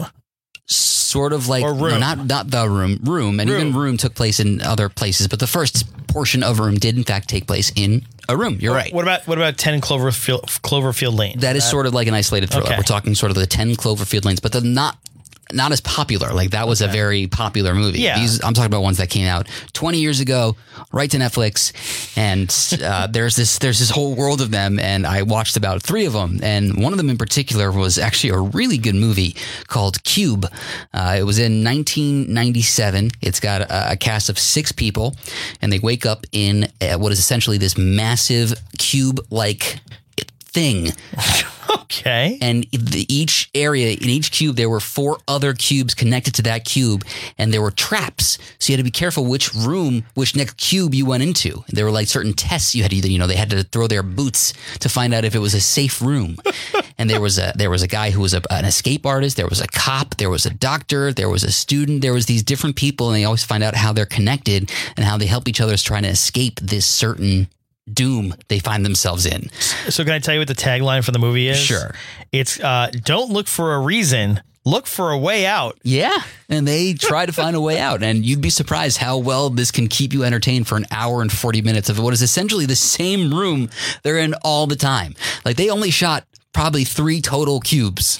Sort 0.66 1.32
of 1.32 1.48
like, 1.48 1.62
Or 1.64 1.74
Room. 1.74 1.90
no, 1.94 1.98
not, 1.98 2.26
not 2.26 2.50
the 2.50 2.68
room, 2.68 2.98
room. 3.02 3.40
And 3.40 3.50
even 3.50 3.72
Room. 3.74 3.76
room 3.82 3.96
took 3.98 4.14
place 4.14 4.40
in 4.40 4.62
other 4.62 4.88
places, 4.88 5.28
but 5.28 5.40
the 5.40 5.46
first 5.46 5.84
portion 6.06 6.42
of 6.42 6.58
room 6.60 6.76
did 6.76 6.96
in 6.96 7.04
fact 7.04 7.28
take 7.28 7.46
place 7.46 7.72
in 7.76 8.06
a 8.28 8.36
room. 8.36 8.58
You're 8.60 8.74
right. 8.74 8.92
What 8.94 9.02
about 9.02 9.26
what 9.26 9.36
about 9.36 9.58
Ten 9.58 9.80
Cloverfield 9.80 10.42
Cloverfield 10.62 11.18
Lane? 11.18 11.40
That 11.40 11.56
is 11.56 11.68
sort 11.68 11.86
of 11.86 11.92
like 11.94 12.06
an 12.06 12.14
isolated 12.14 12.48
thriller. 12.50 12.66
Okay. 12.66 12.76
We're 12.78 12.82
talking 12.84 13.14
sort 13.14 13.30
of 13.30 13.36
the 13.36 13.46
10 13.46 13.72
Cloverfield 13.76 14.24
lanes, 14.24 14.40
but 14.40 14.52
they're 14.52 14.62
not 14.62 14.96
not 15.52 15.72
as 15.72 15.80
popular. 15.80 16.32
Like 16.32 16.50
that 16.50 16.66
was 16.66 16.80
a 16.80 16.88
very 16.88 17.26
popular 17.26 17.74
movie. 17.74 18.00
Yeah. 18.00 18.18
These 18.18 18.42
I'm 18.42 18.54
talking 18.54 18.66
about 18.66 18.82
ones 18.82 18.98
that 18.98 19.10
came 19.10 19.26
out 19.26 19.48
20 19.72 19.98
years 19.98 20.20
ago, 20.20 20.56
right 20.92 21.10
to 21.10 21.18
Netflix, 21.18 21.72
and 22.16 22.50
uh, 22.82 23.06
there's 23.10 23.36
this 23.36 23.58
there's 23.58 23.78
this 23.78 23.90
whole 23.90 24.14
world 24.14 24.40
of 24.40 24.50
them, 24.50 24.78
and 24.78 25.06
I 25.06 25.22
watched 25.22 25.56
about 25.56 25.82
three 25.82 26.06
of 26.06 26.12
them, 26.12 26.40
and 26.42 26.82
one 26.82 26.92
of 26.92 26.98
them 26.98 27.10
in 27.10 27.18
particular 27.18 27.70
was 27.70 27.98
actually 27.98 28.30
a 28.30 28.38
really 28.38 28.78
good 28.78 28.94
movie 28.94 29.36
called 29.68 30.02
Cube. 30.04 30.46
Uh, 30.92 31.16
it 31.18 31.24
was 31.24 31.38
in 31.38 31.64
1997. 31.64 33.10
It's 33.20 33.40
got 33.40 33.62
a, 33.62 33.92
a 33.92 33.96
cast 33.96 34.28
of 34.28 34.38
six 34.38 34.72
people, 34.72 35.16
and 35.60 35.72
they 35.72 35.78
wake 35.78 36.06
up 36.06 36.26
in 36.32 36.68
uh, 36.80 36.98
what 36.98 37.12
is 37.12 37.18
essentially 37.18 37.58
this 37.58 37.76
massive 37.76 38.54
cube-like 38.78 39.80
thing. 40.52 40.92
Okay. 41.84 42.38
and 42.42 42.64
the, 42.72 43.06
each 43.08 43.50
area 43.54 43.92
in 43.92 44.08
each 44.08 44.30
cube 44.32 44.56
there 44.56 44.68
were 44.68 44.80
four 44.80 45.18
other 45.28 45.54
cubes 45.54 45.94
connected 45.94 46.34
to 46.34 46.42
that 46.42 46.64
cube 46.64 47.04
and 47.38 47.52
there 47.52 47.62
were 47.62 47.70
traps. 47.70 48.36
So 48.58 48.72
you 48.72 48.76
had 48.76 48.80
to 48.80 48.84
be 48.84 48.90
careful 48.90 49.24
which 49.24 49.54
room 49.54 50.04
which 50.14 50.34
next 50.34 50.56
cube 50.56 50.94
you 50.94 51.06
went 51.06 51.22
into. 51.22 51.64
There 51.68 51.84
were 51.84 51.90
like 51.90 52.08
certain 52.08 52.34
tests 52.34 52.74
you 52.74 52.82
had 52.82 52.90
to 52.90 52.96
either 52.96 53.08
you 53.08 53.18
know 53.18 53.26
they 53.26 53.36
had 53.36 53.50
to 53.50 53.62
throw 53.62 53.86
their 53.86 54.02
boots 54.02 54.52
to 54.80 54.88
find 54.88 55.14
out 55.14 55.24
if 55.24 55.34
it 55.34 55.38
was 55.38 55.54
a 55.54 55.60
safe 55.60 56.02
room. 56.02 56.36
And 56.98 57.08
there 57.08 57.20
was 57.20 57.38
a 57.38 57.52
there 57.56 57.70
was 57.70 57.82
a 57.82 57.88
guy 57.88 58.10
who 58.10 58.20
was 58.20 58.34
a, 58.34 58.42
an 58.50 58.64
escape 58.64 59.06
artist 59.06 59.36
there 59.36 59.48
was 59.48 59.60
a 59.60 59.66
cop 59.66 60.16
there 60.18 60.30
was 60.30 60.46
a 60.46 60.50
doctor 60.50 61.12
there 61.12 61.28
was 61.28 61.42
a 61.42 61.50
student 61.50 62.00
there 62.02 62.12
was 62.12 62.26
these 62.26 62.42
different 62.44 62.76
people 62.76 63.08
and 63.08 63.16
they 63.16 63.24
always 63.24 63.42
find 63.42 63.64
out 63.64 63.74
how 63.74 63.92
they're 63.92 64.06
connected 64.06 64.70
and 64.96 65.04
how 65.04 65.16
they 65.16 65.26
help 65.26 65.48
each 65.48 65.60
other 65.60 65.72
is 65.72 65.82
trying 65.82 66.02
to 66.04 66.08
escape 66.08 66.60
this 66.60 66.86
certain 66.86 67.48
doom 67.92 68.34
they 68.48 68.58
find 68.60 68.84
themselves 68.84 69.26
in 69.26 69.50
So 69.88 70.04
can 70.04 70.12
I 70.12 70.20
tell 70.20 70.34
you 70.34 70.40
what 70.40 70.48
the 70.48 70.54
tagline 70.54 71.04
for 71.04 71.10
the 71.10 71.18
movie 71.18 71.48
is? 71.48 71.58
Sure. 71.58 71.94
It's 72.30 72.60
uh, 72.60 72.90
"Don't 73.04 73.30
look 73.30 73.48
for 73.48 73.74
a 73.74 73.80
reason, 73.80 74.40
look 74.64 74.86
for 74.86 75.10
a 75.10 75.18
way 75.18 75.44
out." 75.46 75.78
Yeah. 75.82 76.16
And 76.48 76.66
they 76.66 76.94
try 76.94 77.26
to 77.26 77.32
find 77.32 77.56
a 77.56 77.60
way 77.60 77.78
out. 77.80 78.02
And 78.02 78.24
you'd 78.24 78.40
be 78.40 78.50
surprised 78.50 78.98
how 78.98 79.18
well 79.18 79.50
this 79.50 79.70
can 79.70 79.88
keep 79.88 80.12
you 80.12 80.22
entertained 80.22 80.68
for 80.68 80.76
an 80.76 80.86
hour 80.90 81.22
and 81.22 81.32
40 81.32 81.62
minutes 81.62 81.88
of 81.88 81.98
what 81.98 82.12
is 82.12 82.22
essentially 82.22 82.66
the 82.66 82.76
same 82.76 83.34
room 83.34 83.68
they're 84.02 84.18
in 84.18 84.34
all 84.44 84.66
the 84.66 84.76
time. 84.76 85.14
Like 85.44 85.56
they 85.56 85.68
only 85.70 85.90
shot 85.90 86.24
probably 86.52 86.84
three 86.84 87.20
total 87.20 87.60
cubes. 87.60 88.18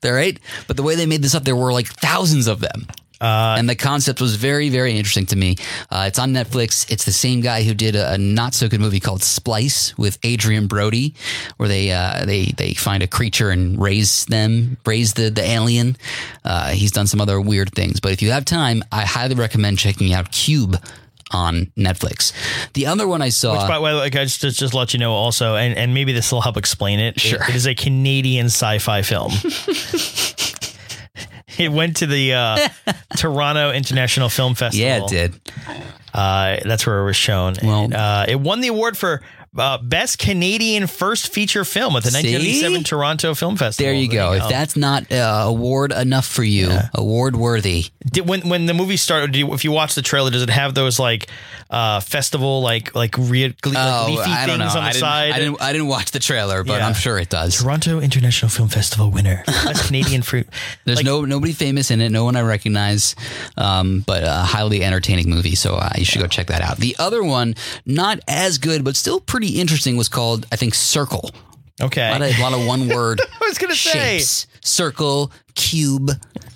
They're 0.00 0.14
right. 0.14 0.38
But 0.66 0.76
the 0.76 0.82
way 0.82 0.96
they 0.96 1.06
made 1.06 1.22
this 1.22 1.34
up, 1.34 1.44
there 1.44 1.54
were 1.56 1.72
like 1.72 1.86
thousands 1.86 2.48
of 2.48 2.58
them. 2.60 2.86
And 3.22 3.68
the 3.68 3.76
concept 3.76 4.20
was 4.20 4.36
very, 4.36 4.68
very 4.68 4.96
interesting 4.96 5.26
to 5.26 5.36
me. 5.36 5.56
Uh, 5.90 6.04
it's 6.08 6.18
on 6.18 6.32
Netflix. 6.32 6.90
It's 6.90 7.04
the 7.04 7.12
same 7.12 7.40
guy 7.40 7.62
who 7.62 7.74
did 7.74 7.94
a, 7.96 8.12
a 8.14 8.18
not 8.18 8.54
so 8.54 8.68
good 8.68 8.80
movie 8.80 9.00
called 9.00 9.22
Splice 9.22 9.96
with 9.96 10.18
Adrien 10.24 10.66
Brody, 10.66 11.14
where 11.56 11.68
they 11.68 11.92
uh, 11.92 12.24
they 12.24 12.46
they 12.46 12.74
find 12.74 13.02
a 13.02 13.06
creature 13.06 13.50
and 13.50 13.80
raise 13.80 14.24
them, 14.26 14.76
raise 14.86 15.14
the 15.14 15.30
the 15.30 15.42
alien. 15.44 15.96
Uh, 16.44 16.70
he's 16.70 16.90
done 16.92 17.06
some 17.06 17.20
other 17.20 17.40
weird 17.40 17.70
things, 17.72 18.00
but 18.00 18.12
if 18.12 18.22
you 18.22 18.30
have 18.32 18.44
time, 18.44 18.82
I 18.90 19.04
highly 19.04 19.34
recommend 19.34 19.78
checking 19.78 20.12
out 20.12 20.32
Cube 20.32 20.76
on 21.30 21.72
Netflix. 21.78 22.32
The 22.74 22.86
other 22.86 23.08
one 23.08 23.22
I 23.22 23.30
saw. 23.30 23.52
Which 23.62 23.68
by 23.68 23.76
the 23.76 23.80
way, 23.80 23.92
like, 23.94 24.14
I 24.16 24.24
just, 24.24 24.40
just 24.58 24.74
let 24.74 24.92
you 24.92 24.98
know 25.00 25.12
also, 25.14 25.56
and, 25.56 25.74
and 25.78 25.94
maybe 25.94 26.12
this 26.12 26.30
will 26.30 26.42
help 26.42 26.58
explain 26.58 27.00
it. 27.00 27.16
It- 27.16 27.20
Sure. 27.20 27.42
it 27.48 27.54
is 27.54 27.66
a 27.66 27.74
Canadian 27.74 28.46
sci-fi 28.46 29.00
film. 29.00 29.32
it 31.58 31.70
went 31.72 31.96
to 31.98 32.06
the 32.06 32.34
uh, 32.34 32.68
Toronto 33.16 33.72
International 33.72 34.28
Film 34.28 34.54
Festival. 34.54 34.86
yeah, 34.86 35.04
it 35.04 35.08
did. 35.08 35.40
Uh, 36.14 36.58
that's 36.64 36.86
where 36.86 37.00
it 37.00 37.04
was 37.04 37.16
shown. 37.16 37.54
Well- 37.62 37.84
And, 37.84 37.94
uh, 37.94 38.26
it 38.28 38.38
won 38.40 38.60
the 38.60 38.68
award 38.68 38.96
for 38.98 39.22
uh, 39.56 39.76
best 39.78 40.18
Canadian 40.18 40.86
first 40.86 41.32
feature 41.32 41.64
film 41.64 41.94
at 41.96 42.02
the 42.04 42.10
See? 42.10 42.18
1997 42.32 42.84
Toronto 42.84 43.34
Film 43.34 43.56
Festival. 43.56 43.86
There 43.92 44.00
you 44.00 44.08
go. 44.08 44.32
If 44.32 44.48
that's 44.48 44.76
not 44.76 45.10
uh, 45.12 45.44
award 45.46 45.92
enough 45.92 46.26
for 46.26 46.42
you, 46.44 46.70
award 46.94 47.36
worthy. 47.36 47.86
Did, 48.10 48.26
when 48.28 48.48
when 48.48 48.66
the 48.66 48.74
movie 48.74 48.96
started, 48.96 49.36
you, 49.36 49.52
if 49.52 49.64
you 49.64 49.70
watch 49.72 49.94
the 49.94 50.02
trailer, 50.02 50.30
does 50.30 50.42
it 50.42 50.50
have 50.50 50.74
those 50.74 50.98
like 50.98 51.28
uh, 51.70 52.00
festival 52.00 52.62
like 52.62 52.94
like, 52.94 53.16
re- 53.18 53.48
like 53.48 53.66
leafy 53.66 53.76
Oh, 53.78 54.22
I 54.26 54.46
don't 54.46 54.58
know. 54.58 54.64
things 54.66 54.76
on 54.76 54.82
the 54.84 54.88
I 54.88 54.92
didn't, 54.92 55.00
side? 55.00 55.32
I 55.32 55.38
didn't. 55.38 55.62
I 55.62 55.72
didn't 55.72 55.88
watch 55.88 56.10
the 56.12 56.18
trailer, 56.18 56.64
but 56.64 56.78
Yeah. 56.80 56.86
I'm 56.86 56.94
sure 56.94 57.18
it 57.18 57.28
does. 57.28 57.56
Toronto 57.60 58.00
International 58.00 58.48
Film 58.48 58.68
Festival 58.68 59.10
winner, 59.10 59.42
best 59.46 59.86
Canadian 59.86 60.22
fruit. 60.22 60.48
There's 60.84 60.96
Like- 60.98 61.04
no 61.06 61.24
nobody 61.26 61.52
famous 61.52 61.90
in 61.90 62.00
it, 62.00 62.08
no 62.10 62.24
one 62.24 62.36
I 62.36 62.40
recognize, 62.42 63.14
um, 63.58 64.00
but 64.06 64.24
a 64.24 64.30
highly 64.32 64.82
entertaining 64.82 65.28
movie. 65.28 65.54
So 65.56 65.74
uh, 65.74 65.90
you 65.96 66.04
should 66.06 66.22
go 66.22 66.26
check 66.26 66.46
that 66.48 66.62
out. 66.62 66.78
The 66.78 66.96
other 66.98 67.22
one, 67.22 67.54
not 67.84 68.18
as 68.26 68.56
good, 68.58 68.82
but 68.82 68.96
still 68.96 69.20
pretty 69.20 69.41
interesting, 69.50 69.96
was 69.96 70.08
called 70.08 70.46
I 70.52 70.56
think 70.56 70.74
Circle. 70.74 71.30
Okay, 71.80 72.06
A 72.06 72.12
lot 72.12 72.22
of, 72.22 72.38
a 72.38 72.42
lot 72.42 72.52
of 72.52 72.66
one 72.66 72.88
word 72.94 73.20
I 73.20 73.44
was 73.48 73.58
gonna 73.58 73.74
say 73.74 74.18
shapes, 74.18 74.46
circle, 74.60 75.32
cube, 75.54 76.10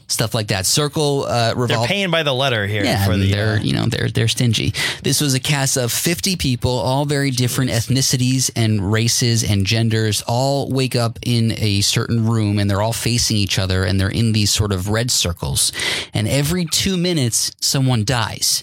stuff 0.08 0.34
like 0.34 0.48
that. 0.48 0.66
Circle 0.66 1.24
uh, 1.24 1.54
they're 1.66 1.84
paying 1.86 2.10
by 2.10 2.22
the 2.22 2.34
letter 2.34 2.66
here 2.66 2.84
Yeah, 2.84 3.04
for 3.06 3.16
the. 3.16 3.32
they're 3.32 3.54
uh, 3.56 3.60
you 3.60 3.72
know 3.72 3.86
they're 3.86 4.08
they're 4.08 4.28
stingy. 4.28 4.72
This 5.02 5.20
was 5.20 5.34
a 5.34 5.40
cast 5.40 5.78
of 5.78 5.90
fifty 5.90 6.36
people, 6.36 6.70
all 6.70 7.06
very 7.06 7.30
different 7.30 7.70
ethnicities 7.72 8.50
and 8.54 8.92
races 8.92 9.42
and 9.42 9.66
genders. 9.66 10.22
All 10.28 10.70
wake 10.70 10.94
up 10.94 11.18
in 11.22 11.52
a 11.56 11.80
certain 11.80 12.26
room, 12.26 12.58
and 12.60 12.70
they're 12.70 12.82
all 12.82 12.92
facing 12.92 13.36
each 13.38 13.58
other, 13.58 13.84
and 13.84 13.98
they're 13.98 14.10
in 14.10 14.32
these 14.32 14.52
sort 14.52 14.70
of 14.70 14.90
red 14.90 15.10
circles. 15.10 15.72
And 16.14 16.28
every 16.28 16.66
two 16.66 16.96
minutes, 16.96 17.50
someone 17.60 18.04
dies, 18.04 18.62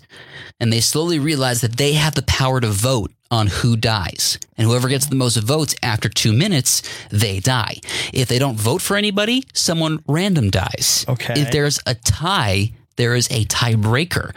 and 0.64 0.72
they 0.72 0.80
slowly 0.80 1.20
realize 1.20 1.60
that 1.60 1.76
they 1.76 1.92
have 1.92 2.16
the 2.16 2.22
power 2.22 2.62
to 2.62 2.70
vote 2.70 3.12
on 3.30 3.48
who 3.48 3.76
dies. 3.76 4.40
And 4.58 4.66
whoever 4.66 4.88
gets 4.88 5.08
the 5.08 5.16
most 5.16 5.36
votes 5.36 5.76
after 5.84 6.08
two 6.08 6.32
minutes, 6.32 6.82
they 7.10 7.42
die. 7.42 7.82
If 8.14 8.30
they 8.30 8.40
don't 8.40 8.58
vote 8.58 8.82
for 8.82 8.96
anybody, 8.96 9.44
someone 9.54 10.02
random 10.08 10.50
dies. 10.52 11.04
Okay. 11.10 11.34
If 11.36 11.52
there's 11.52 11.82
a 11.86 11.96
tie, 11.96 12.72
there 12.96 13.14
is 13.14 13.28
a 13.30 13.44
tiebreaker. 13.44 14.34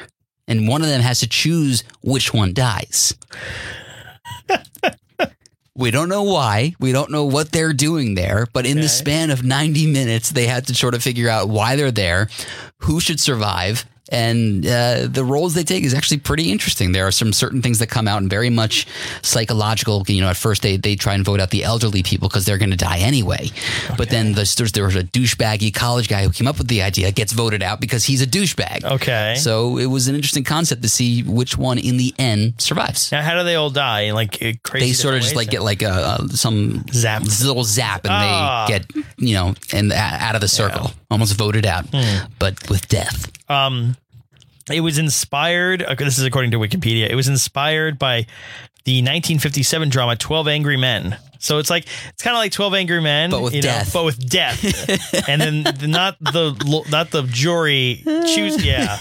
And 0.48 0.66
one 0.66 0.82
of 0.82 0.88
them 0.88 1.00
has 1.00 1.20
to 1.20 1.28
choose 1.28 1.84
which 2.02 2.34
one 2.34 2.52
dies. 2.52 3.14
we 5.76 5.92
don't 5.92 6.08
know 6.08 6.24
why. 6.24 6.74
We 6.80 6.90
don't 6.90 7.12
know 7.12 7.26
what 7.26 7.52
they're 7.52 7.72
doing 7.72 8.16
there. 8.16 8.48
But 8.52 8.66
in 8.66 8.80
the 8.80 8.88
span 8.88 9.30
of 9.30 9.44
90 9.44 9.86
minutes, 9.92 10.30
they 10.30 10.48
had 10.48 10.66
to 10.66 10.74
sort 10.74 10.94
of 10.94 11.04
figure 11.04 11.28
out 11.28 11.48
why 11.48 11.76
they're 11.76 11.92
there, 11.92 12.28
who 12.80 12.98
should 12.98 13.20
survive. 13.20 13.86
And 14.10 14.64
uh, 14.66 15.06
the 15.08 15.24
roles 15.24 15.54
they 15.54 15.64
take 15.64 15.84
is 15.84 15.92
actually 15.94 16.18
pretty 16.18 16.50
interesting. 16.52 16.92
There 16.92 17.06
are 17.06 17.12
some 17.12 17.32
certain 17.32 17.60
things 17.62 17.78
that 17.80 17.88
come 17.88 18.06
out 18.06 18.20
and 18.22 18.30
very 18.30 18.50
much 18.50 18.86
psychological. 19.22 20.04
You 20.06 20.20
know, 20.22 20.28
at 20.28 20.36
first 20.36 20.62
they, 20.62 20.76
they 20.76 20.96
try 20.96 21.14
and 21.14 21.24
vote 21.24 21.40
out 21.40 21.50
the 21.50 21.64
elderly 21.64 22.02
people 22.02 22.28
because 22.28 22.44
they're 22.44 22.58
going 22.58 22.70
to 22.70 22.76
die 22.76 22.98
anyway. 22.98 23.50
But 23.98 24.10
then 24.10 24.32
there's, 24.32 24.54
there's, 24.54 24.72
there 24.72 24.84
was 24.84 24.96
a 24.96 25.04
douchebaggy 25.04 25.74
college 25.74 26.08
guy 26.08 26.22
who 26.22 26.30
came 26.30 26.46
up 26.46 26.58
with 26.58 26.68
the 26.68 26.82
idea, 26.82 27.10
gets 27.12 27.32
voted 27.32 27.62
out 27.62 27.80
because 27.80 28.04
he's 28.04 28.22
a 28.22 28.26
douchebag. 28.26 28.84
Okay. 28.84 29.34
So 29.38 29.78
it 29.78 29.86
was 29.86 30.08
an 30.08 30.14
interesting 30.14 30.44
concept 30.44 30.82
to 30.82 30.88
see 30.88 31.22
which 31.22 31.56
one 31.58 31.78
in 31.78 31.96
the 31.96 32.14
end 32.18 32.54
survives. 32.60 33.10
now, 33.12 33.22
how 33.22 33.36
do 33.36 33.44
they 33.44 33.56
all 33.56 33.70
die? 33.70 34.12
Like 34.12 34.34
uh, 34.42 34.52
crazy. 34.62 34.86
They 34.86 34.92
sort 34.92 35.14
of 35.14 35.22
just 35.22 35.34
like 35.36 35.50
get 35.50 35.62
like 35.62 35.82
a, 35.82 35.88
uh 35.90 36.28
some 36.28 36.84
Zap. 36.92 37.22
little 37.22 37.64
zap, 37.64 38.04
and 38.04 38.12
Ah. 38.12 38.66
they 38.68 38.78
get 38.78 38.86
you 39.18 39.34
know 39.34 39.54
and 39.72 39.92
out 39.92 40.34
of 40.34 40.40
the 40.40 40.48
circle, 40.48 40.90
almost 41.10 41.34
voted 41.36 41.66
out, 41.66 41.86
Hmm. 41.92 42.26
but 42.38 42.68
with 42.68 42.88
death. 42.88 43.30
Um, 43.50 43.96
it 44.70 44.80
was 44.80 44.98
inspired. 44.98 45.82
Okay, 45.82 46.04
this 46.04 46.18
is 46.18 46.24
according 46.24 46.50
to 46.52 46.58
Wikipedia. 46.58 47.08
It 47.08 47.14
was 47.14 47.28
inspired 47.28 47.98
by 47.98 48.26
the 48.84 48.98
1957 49.02 49.88
drama 49.88 50.16
12 50.16 50.48
Angry 50.48 50.76
Men. 50.76 51.16
So 51.38 51.58
it's 51.58 51.70
like 51.70 51.86
it's 52.08 52.22
kind 52.22 52.34
of 52.34 52.40
like 52.40 52.50
12 52.52 52.74
Angry 52.74 53.00
Men, 53.00 53.30
But 53.30 53.42
with 53.42 53.54
you 53.54 53.62
know, 53.62 53.68
death. 53.68 53.92
but 53.92 54.04
with 54.04 54.28
death, 54.28 54.64
and 55.28 55.40
then 55.40 55.62
the, 55.78 55.86
not 55.86 56.18
the 56.18 56.84
not 56.90 57.10
the 57.10 57.22
jury 57.22 58.02
choose. 58.34 58.64
Yeah, 58.64 58.98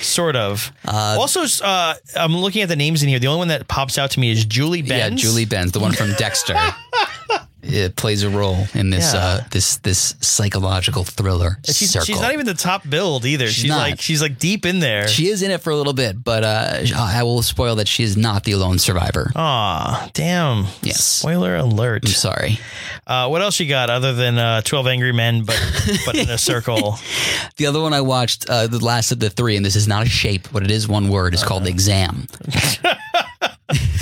sort 0.00 0.36
of. 0.36 0.70
also, 0.86 1.44
uh, 1.64 1.94
I'm 2.14 2.36
looking 2.36 2.62
at 2.62 2.68
the 2.68 2.76
names 2.76 3.02
in 3.02 3.08
here. 3.08 3.18
The 3.18 3.26
only 3.28 3.38
one 3.38 3.48
that 3.48 3.66
pops 3.66 3.98
out 3.98 4.10
to 4.12 4.20
me 4.20 4.30
is 4.30 4.44
Julie 4.44 4.82
Benz. 4.82 5.22
Yeah, 5.24 5.28
Julie 5.30 5.46
Benz, 5.46 5.72
the 5.72 5.80
one 5.80 5.92
from 5.92 6.12
Dexter. 6.12 6.54
It 7.66 7.96
plays 7.96 8.22
a 8.22 8.30
role 8.30 8.66
in 8.74 8.90
this 8.90 9.14
Yeah. 9.14 9.20
uh, 9.20 9.44
this 9.50 9.78
this 9.78 10.14
psychological 10.20 11.04
thriller. 11.04 11.58
She's, 11.64 11.90
circle. 11.90 12.04
she's 12.06 12.20
not 12.20 12.32
even 12.32 12.46
the 12.46 12.54
top 12.54 12.88
billed 12.88 13.24
either. 13.24 13.48
She's, 13.48 13.64
not. 13.68 13.78
like 13.78 14.00
she's 14.00 14.20
like 14.20 14.38
deep 14.38 14.66
in 14.66 14.80
there. 14.80 15.08
She 15.08 15.28
is 15.28 15.42
in 15.42 15.50
it 15.50 15.62
for 15.62 15.70
a 15.70 15.76
little 15.76 15.92
bit, 15.94 16.22
but 16.22 16.44
uh, 16.44 16.84
I 16.96 17.22
will 17.22 17.42
spoil 17.42 17.76
that 17.76 17.88
she 17.88 18.02
is 18.02 18.16
not 18.16 18.44
the 18.44 18.52
alone 18.52 18.78
survivor. 18.78 19.32
Aw, 19.34 20.10
damn. 20.12 20.66
Yes. 20.82 21.02
Spoiler 21.02 21.56
alert. 21.56 22.02
I'm 22.04 22.12
sorry. 22.12 22.58
Uh, 23.06 23.28
what 23.28 23.40
else 23.42 23.58
you 23.60 23.68
got 23.68 23.90
other 23.90 24.12
than 24.14 24.38
uh, 24.38 24.60
Twelve 24.62 24.86
Angry 24.86 25.12
Men, 25.12 25.44
but 25.44 25.60
but 26.04 26.16
in 26.16 26.28
a 26.30 26.38
circle? 26.38 26.98
The 27.56 27.66
other 27.66 27.80
one 27.80 27.92
I 27.92 28.00
watched, 28.00 28.48
uh, 28.50 28.66
the 28.66 28.84
last 28.84 29.12
of 29.12 29.20
the 29.20 29.30
three, 29.30 29.56
and 29.56 29.64
this 29.64 29.76
is 29.76 29.86
not 29.86 30.04
a 30.04 30.08
shape, 30.08 30.48
but 30.52 30.64
it 30.64 30.70
is 30.72 30.88
one 30.88 31.08
word. 31.08 31.34
It's 31.34 31.44
called 31.44 31.66
exam. 31.68 32.26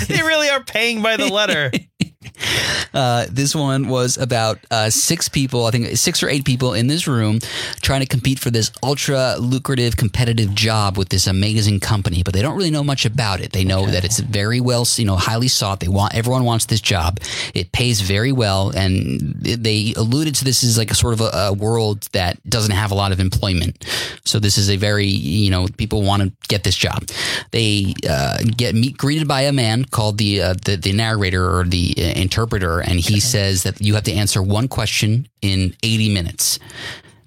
they 0.07 0.21
really 0.21 0.49
are 0.49 0.63
paying 0.63 1.01
by 1.03 1.17
the 1.17 1.27
letter. 1.31 1.71
Uh, 2.93 3.25
this 3.29 3.55
one 3.55 3.87
was 3.87 4.17
about 4.17 4.59
uh, 4.71 4.89
six 4.89 5.27
people, 5.29 5.65
I 5.65 5.71
think 5.71 5.97
six 5.97 6.21
or 6.21 6.29
eight 6.29 6.45
people 6.45 6.73
in 6.73 6.87
this 6.87 7.07
room 7.07 7.39
trying 7.81 8.01
to 8.01 8.07
compete 8.07 8.39
for 8.39 8.51
this 8.51 8.71
ultra 8.83 9.35
lucrative 9.39 9.97
competitive 9.97 10.53
job 10.53 10.97
with 10.97 11.09
this 11.09 11.27
amazing 11.27 11.79
company, 11.79 12.23
but 12.23 12.33
they 12.33 12.41
don't 12.41 12.55
really 12.55 12.71
know 12.71 12.83
much 12.83 13.05
about 13.05 13.41
it. 13.41 13.51
They 13.51 13.63
know 13.63 13.85
that 13.87 14.03
it's 14.05 14.19
very 14.19 14.59
well, 14.59 14.85
you 14.95 15.05
know, 15.05 15.15
highly 15.15 15.47
sought. 15.47 15.79
They 15.79 15.87
want 15.87 16.15
everyone 16.15 16.43
wants 16.43 16.65
this 16.65 16.81
job. 16.81 17.19
It 17.53 17.71
pays 17.71 18.01
very 18.01 18.31
well, 18.31 18.69
and 18.69 19.19
they 19.41 19.93
alluded 19.95 20.35
to 20.35 20.45
this 20.45 20.63
as 20.63 20.77
like 20.77 20.91
a 20.91 20.95
sort 20.95 21.13
of 21.13 21.21
a, 21.21 21.29
a 21.33 21.53
world 21.53 22.07
that 22.13 22.37
doesn't 22.49 22.71
have 22.71 22.91
a 22.91 22.95
lot 22.95 23.11
of 23.11 23.19
employment. 23.19 23.85
So 24.25 24.39
this 24.39 24.57
is 24.57 24.69
a 24.69 24.77
very, 24.77 25.07
you 25.07 25.49
know, 25.49 25.67
people 25.77 26.03
want 26.03 26.23
to 26.23 26.31
get 26.47 26.63
this 26.63 26.75
job. 26.75 27.07
They 27.51 27.93
uh, 28.09 28.37
get 28.55 28.75
meet 28.75 28.97
greeted 28.97 29.27
by 29.27 29.41
a 29.41 29.51
man 29.51 29.85
called 29.85 30.17
the 30.17 30.41
uh, 30.41 30.53
the, 30.65 30.75
the 30.77 30.93
narrator 30.93 31.57
or 31.57 31.63
the 31.63 31.93
uh, 31.97 32.01
interpreter, 32.37 32.79
and 32.79 32.99
he 32.99 33.19
says 33.19 33.61
that 33.63 33.79
you 33.79 33.93
have 33.93 34.03
to 34.05 34.11
answer 34.11 34.41
one 34.41 34.67
question 34.67 35.27
in 35.41 35.75
80 35.83 36.13
minutes. 36.13 36.57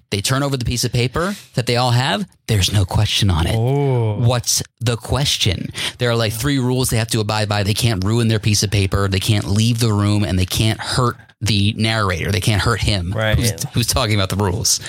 They 0.09 0.21
turn 0.21 0.41
over 0.43 0.55
the 0.57 0.65
piece 0.65 0.83
of 0.85 0.91
paper 0.93 1.33
that 1.55 1.65
they 1.65 1.75
all 1.77 1.91
have. 1.91 2.25
There's 2.47 2.71
no 2.71 2.85
question 2.85 3.29
on 3.29 3.45
it. 3.47 3.57
What's 3.57 4.63
the 4.79 4.95
question? 4.97 5.69
There 5.97 6.09
are 6.09 6.15
like 6.15 6.33
three 6.33 6.59
rules 6.59 6.89
they 6.89 6.97
have 6.97 7.09
to 7.09 7.19
abide 7.19 7.47
by. 7.49 7.63
They 7.63 7.73
can't 7.73 8.03
ruin 8.03 8.27
their 8.29 8.39
piece 8.39 8.63
of 8.63 8.71
paper. 8.71 9.07
They 9.09 9.19
can't 9.19 9.45
leave 9.45 9.79
the 9.79 9.91
room, 9.93 10.23
and 10.23 10.37
they 10.39 10.45
can't 10.45 10.79
hurt 10.79 11.15
the 11.41 11.73
narrator. 11.77 12.31
They 12.31 12.39
can't 12.41 12.61
hurt 12.61 12.81
him, 12.81 13.11
Right. 13.13 13.37
who's, 13.37 13.63
who's 13.73 13.87
talking 13.87 14.15
about 14.15 14.29
the 14.29 14.37
rules. 14.37 14.79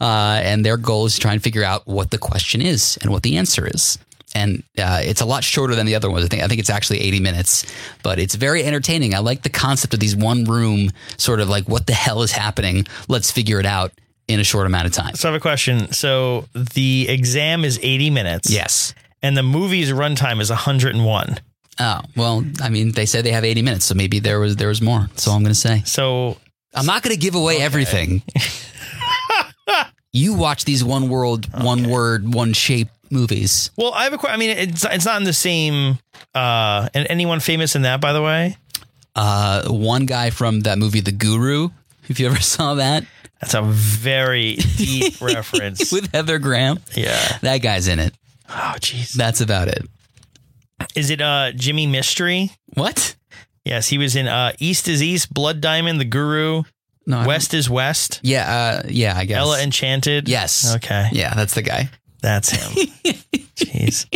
Uh, 0.00 0.40
and 0.42 0.64
their 0.64 0.76
goal 0.76 1.06
is 1.06 1.14
to 1.14 1.20
try 1.20 1.32
and 1.34 1.42
figure 1.42 1.62
out 1.62 1.86
what 1.86 2.10
the 2.10 2.18
question 2.18 2.60
is 2.62 2.98
and 3.00 3.10
what 3.10 3.22
the 3.22 3.36
answer 3.36 3.66
is. 3.66 3.98
And 4.34 4.64
uh, 4.78 5.00
it's 5.02 5.20
a 5.20 5.24
lot 5.24 5.44
shorter 5.44 5.74
than 5.74 5.86
the 5.86 5.94
other 5.94 6.10
ones. 6.10 6.24
I 6.24 6.28
think 6.28 6.42
I 6.42 6.48
think 6.48 6.58
it's 6.58 6.70
actually 6.70 7.00
80 7.00 7.20
minutes, 7.20 7.66
but 8.02 8.18
it's 8.18 8.34
very 8.34 8.64
entertaining. 8.64 9.14
I 9.14 9.18
like 9.18 9.42
the 9.42 9.48
concept 9.48 9.94
of 9.94 10.00
these 10.00 10.16
one 10.16 10.44
room 10.44 10.90
sort 11.16 11.40
of 11.40 11.48
like 11.48 11.68
what 11.68 11.86
the 11.86 11.92
hell 11.92 12.22
is 12.22 12.32
happening? 12.32 12.86
Let's 13.08 13.30
figure 13.30 13.60
it 13.60 13.66
out 13.66 13.92
in 14.26 14.40
a 14.40 14.44
short 14.44 14.66
amount 14.66 14.86
of 14.86 14.92
time. 14.92 15.14
So 15.14 15.28
I 15.28 15.32
have 15.32 15.38
a 15.38 15.42
question. 15.42 15.92
So 15.92 16.46
the 16.54 17.06
exam 17.08 17.64
is 17.64 17.78
80 17.82 18.10
minutes. 18.10 18.50
Yes. 18.50 18.94
And 19.22 19.36
the 19.36 19.42
movie's 19.42 19.90
runtime 19.90 20.40
is 20.40 20.50
101. 20.50 21.38
Oh 21.80 22.00
well, 22.16 22.44
I 22.60 22.68
mean, 22.68 22.92
they 22.92 23.06
said 23.06 23.24
they 23.24 23.32
have 23.32 23.44
80 23.44 23.62
minutes, 23.62 23.84
so 23.86 23.94
maybe 23.94 24.20
there 24.20 24.38
was 24.38 24.56
there 24.56 24.68
was 24.68 24.80
more. 24.80 25.00
That's 25.00 25.26
all 25.26 25.34
I'm 25.34 25.42
going 25.42 25.52
to 25.52 25.58
say. 25.58 25.82
So 25.84 26.38
I'm 26.72 26.86
not 26.86 27.02
going 27.02 27.14
to 27.14 27.20
give 27.20 27.34
away 27.34 27.60
everything. 27.60 28.22
you 30.12 30.34
watch 30.34 30.64
these 30.64 30.84
one 30.84 31.08
world, 31.08 31.46
one 31.62 31.88
word, 31.88 32.32
one 32.32 32.52
shape 32.52 32.88
movies. 33.10 33.70
Well, 33.76 33.92
I 33.94 34.04
have 34.04 34.12
a 34.12 34.18
question. 34.18 34.34
I 34.34 34.38
mean, 34.38 34.50
it's 34.56 34.84
it's 34.84 35.04
not 35.04 35.16
in 35.18 35.24
the 35.24 35.32
same. 35.32 35.98
Uh, 36.34 36.88
and 36.94 37.06
anyone 37.10 37.40
famous 37.40 37.76
in 37.76 37.82
that, 37.82 38.00
by 38.00 38.12
the 38.12 38.22
way? 38.22 38.56
Uh, 39.14 39.68
one 39.68 40.06
guy 40.06 40.30
from 40.30 40.60
that 40.60 40.78
movie, 40.78 41.00
The 41.00 41.12
Guru. 41.12 41.68
If 42.08 42.18
you 42.20 42.26
ever 42.26 42.40
saw 42.40 42.74
that 42.74 43.04
That's 43.40 43.54
a 43.54 43.62
very 43.62 44.56
deep 44.56 45.20
reference. 45.20 45.92
with 45.92 46.12
Heather 46.12 46.38
Graham, 46.38 46.80
yeah. 46.96 47.38
that 47.42 47.58
guy's 47.58 47.86
in 47.88 47.98
it. 48.00 48.14
Oh, 48.48 48.74
jeez. 48.78 49.12
That's 49.12 49.40
about 49.40 49.68
it. 49.68 49.86
Is 50.96 51.10
it 51.10 51.20
uh 51.20 51.52
Jimi 51.54 51.88
Mistry? 51.88 52.50
What? 52.74 53.14
Yes, 53.64 53.88
he 53.88 53.96
was 53.98 54.16
in 54.16 54.26
uh 54.26 54.52
East 54.58 54.88
is 54.88 55.02
East, 55.02 55.32
Blood 55.32 55.60
Diamond, 55.60 56.00
The 56.00 56.04
Guru, 56.04 56.64
No. 57.06 57.24
West 57.26 57.54
is 57.54 57.70
West, 57.70 58.20
Yeah. 58.22 58.82
Uh, 58.84 58.88
yeah. 58.88 59.14
I 59.16 59.24
guess. 59.24 59.38
Ella 59.38 59.62
Enchanted. 59.62 60.28
Yes. 60.28 60.74
Okay, 60.76 61.08
Yeah, 61.12 61.32
that's 61.34 61.54
the 61.54 61.62
guy. 61.62 61.88
That's 62.24 62.48
him. 62.48 62.88
Jeez. 63.54 64.06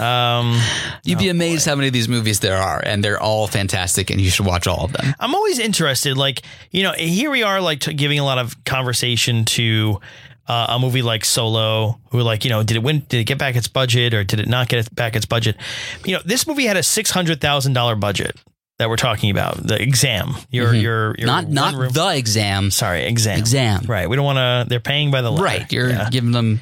Um, 0.00 0.58
You'd 1.04 1.18
be 1.18 1.28
amazed 1.28 1.66
how 1.66 1.74
many 1.76 1.86
of 1.88 1.92
these 1.92 2.08
movies 2.08 2.40
there 2.40 2.56
are, 2.56 2.82
and 2.84 3.04
they're 3.04 3.20
all 3.20 3.46
fantastic, 3.46 4.10
and 4.10 4.20
you 4.20 4.30
should 4.30 4.46
watch 4.46 4.66
all 4.66 4.84
of 4.84 4.92
them. 4.92 5.14
I'm 5.20 5.34
always 5.34 5.58
interested. 5.58 6.16
Like, 6.16 6.42
you 6.70 6.82
know, 6.82 6.92
here 6.92 7.30
we 7.30 7.42
are, 7.42 7.60
like, 7.60 7.80
t- 7.80 7.92
giving 7.92 8.18
a 8.18 8.24
lot 8.24 8.38
of 8.38 8.64
conversation 8.64 9.44
to 9.44 10.00
uh, 10.48 10.66
a 10.70 10.78
movie 10.78 11.02
like 11.02 11.24
Solo, 11.24 12.00
who, 12.10 12.22
like, 12.22 12.44
you 12.44 12.50
know, 12.50 12.62
did 12.62 12.76
it 12.78 12.82
win? 12.82 13.00
Did 13.08 13.20
it 13.20 13.24
get 13.24 13.38
back 13.38 13.54
its 13.54 13.68
budget, 13.68 14.14
or 14.14 14.24
did 14.24 14.40
it 14.40 14.48
not 14.48 14.68
get 14.68 14.92
back 14.94 15.14
its 15.14 15.26
budget? 15.26 15.56
You 16.04 16.14
know, 16.14 16.22
this 16.24 16.46
movie 16.46 16.64
had 16.64 16.76
a 16.78 16.82
six 16.82 17.10
hundred 17.10 17.40
thousand 17.40 17.74
dollar 17.74 17.94
budget 17.96 18.36
that 18.78 18.88
we're 18.88 18.96
talking 18.96 19.30
about. 19.30 19.56
The 19.66 19.80
exam, 19.80 20.34
your 20.50 20.74
your 20.74 21.14
your 21.18 21.26
Not 21.26 21.48
not 21.48 21.74
room- 21.74 21.92
the 21.92 22.08
exam. 22.16 22.70
sorry 22.70 23.04
exam 23.06 23.38
Exam. 23.38 23.84
Right. 23.86 24.08
We 24.08 24.16
don't 24.16 24.24
want 24.24 24.36
to. 24.38 24.66
They're 24.68 24.80
paying 24.80 25.10
by 25.10 25.22
the 25.22 25.30
letter. 25.32 25.44
Right. 25.44 25.72
You're 25.72 25.90
Yeah. 25.90 26.08
giving 26.10 26.32
them 26.32 26.60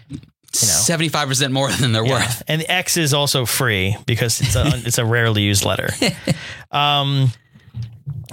seventy 0.52 1.08
five 1.08 1.26
percent 1.28 1.52
more 1.52 1.70
than 1.72 1.92
they're 1.92 2.04
Yeah. 2.06 2.12
worth. 2.20 2.42
And 2.46 2.60
the 2.60 2.70
X 2.70 2.96
is 2.96 3.12
also 3.14 3.44
free 3.46 3.96
because 4.06 4.40
it's 4.40 4.54
a 4.54 4.64
it's 4.86 4.98
a 4.98 5.04
rarely 5.04 5.42
used 5.42 5.64
letter. 5.64 5.88
Um, 6.70 7.32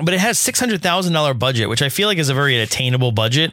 but 0.04 0.14
it 0.16 0.20
has 0.20 0.40
six 0.40 0.60
hundred 0.60 0.82
thousand 0.82 1.14
dollar 1.14 1.34
budget, 1.36 1.70
which 1.70 1.82
I 1.84 1.90
feel 1.90 2.08
like 2.08 2.18
is 2.18 2.30
a 2.30 2.34
very 2.34 2.60
attainable 2.60 3.12
budget. 3.12 3.52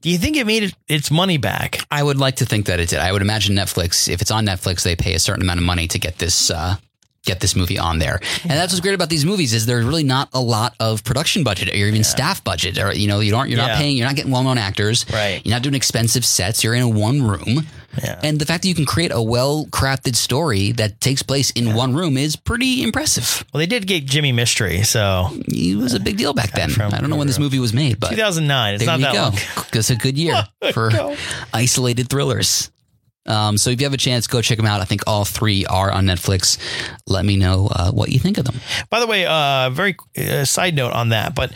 Do 0.00 0.08
you 0.08 0.16
think 0.16 0.36
it 0.36 0.46
made 0.46 0.62
it, 0.62 0.74
its 0.88 1.10
money 1.10 1.36
back? 1.36 1.80
I 1.90 2.02
would 2.02 2.16
like 2.16 2.36
to 2.36 2.46
think 2.46 2.66
that 2.66 2.80
it 2.80 2.88
did. 2.88 3.00
I 3.00 3.12
would 3.12 3.20
imagine 3.20 3.54
Netflix, 3.54 4.08
if 4.08 4.22
it's 4.22 4.30
on 4.30 4.46
Netflix, 4.46 4.82
they 4.82 4.96
pay 4.96 5.12
a 5.14 5.18
certain 5.18 5.42
amount 5.42 5.58
of 5.60 5.66
money 5.66 5.88
to 5.88 5.98
get 5.98 6.16
this 6.18 6.50
uh, 6.50 6.76
get 7.24 7.40
this 7.40 7.54
movie 7.54 7.78
on 7.78 7.98
there. 7.98 8.18
And 8.42 8.52
that's 8.52 8.72
what's 8.72 8.80
great 8.80 8.94
about 8.94 9.10
these 9.10 9.24
movies 9.26 9.52
is 9.52 9.66
there's 9.66 9.84
really 9.84 10.04
not 10.04 10.28
a 10.32 10.40
lot 10.40 10.74
of 10.80 11.04
production 11.04 11.44
budget 11.44 11.68
or 11.68 11.72
even 11.74 12.02
staff 12.02 12.42
budget. 12.42 12.78
Or 12.78 12.92
you 12.92 13.08
know, 13.08 13.20
you 13.20 13.30
don't 13.30 13.48
you're 13.50 13.58
Yeah. 13.58 13.66
not 13.68 13.76
paying, 13.76 13.96
you're 13.96 14.06
not 14.06 14.16
getting 14.16 14.32
well 14.32 14.42
known 14.42 14.56
actors. 14.58 15.04
Right. 15.12 15.40
You're 15.44 15.54
not 15.54 15.62
doing 15.62 15.74
expensive 15.74 16.24
sets. 16.24 16.64
You're 16.64 16.74
in 16.74 16.82
a 16.82 16.88
one 16.88 17.22
room. 17.22 17.66
Yeah. 18.02 18.20
And 18.22 18.38
the 18.38 18.46
fact 18.46 18.62
that 18.62 18.68
you 18.68 18.74
can 18.74 18.86
create 18.86 19.10
a 19.12 19.20
well 19.20 19.66
crafted 19.66 20.14
story 20.16 20.72
that 20.72 21.00
takes 21.00 21.22
place 21.22 21.50
in 21.50 21.74
one 21.74 21.92
room 21.94 22.16
is 22.16 22.36
pretty 22.36 22.82
impressive. 22.82 23.44
Well, 23.52 23.58
they 23.58 23.66
did 23.66 23.86
get 23.86 24.06
Jimi 24.06 24.32
Mistry, 24.32 24.86
so 24.86 25.28
It 25.48 25.76
was 25.76 25.92
a 25.94 26.00
big 26.00 26.16
deal 26.16 26.32
back 26.32 26.52
then. 26.52 26.70
I 26.80 27.00
don't 27.00 27.10
know 27.10 27.16
when 27.16 27.26
this 27.26 27.38
movie 27.38 27.58
was 27.58 27.74
made, 27.74 27.98
but 28.00 28.10
two 28.10 28.16
thousand 28.16 28.46
nine. 28.46 28.74
It's 28.74 28.84
there 28.84 28.96
not 28.96 29.00
you 29.00 29.04
that 29.06 29.12
go. 29.12 29.22
long. 29.62 29.66
It's 29.74 29.90
a 29.90 29.96
good 29.96 30.16
year 30.16 30.46
for 30.72 30.90
isolated 31.52 32.08
thrillers. 32.08 32.70
Um, 33.26 33.58
so 33.58 33.70
if 33.70 33.80
you 33.80 33.86
have 33.86 33.94
a 33.94 33.98
chance, 33.98 34.26
go 34.26 34.40
check 34.40 34.56
them 34.56 34.66
out. 34.66 34.80
I 34.80 34.84
think 34.84 35.02
all 35.06 35.24
three 35.24 35.66
are 35.66 35.90
on 35.90 36.06
Netflix. 36.06 36.58
Let 37.06 37.24
me 37.24 37.36
know 37.36 37.68
uh, 37.70 37.90
what 37.92 38.10
you 38.10 38.18
think 38.18 38.38
of 38.38 38.44
them. 38.44 38.56
By 38.88 39.00
the 39.00 39.06
way, 39.06 39.26
uh, 39.26 39.70
very 39.70 39.96
uh, 40.16 40.44
side 40.44 40.74
note 40.74 40.92
on 40.92 41.10
that, 41.10 41.34
but 41.34 41.52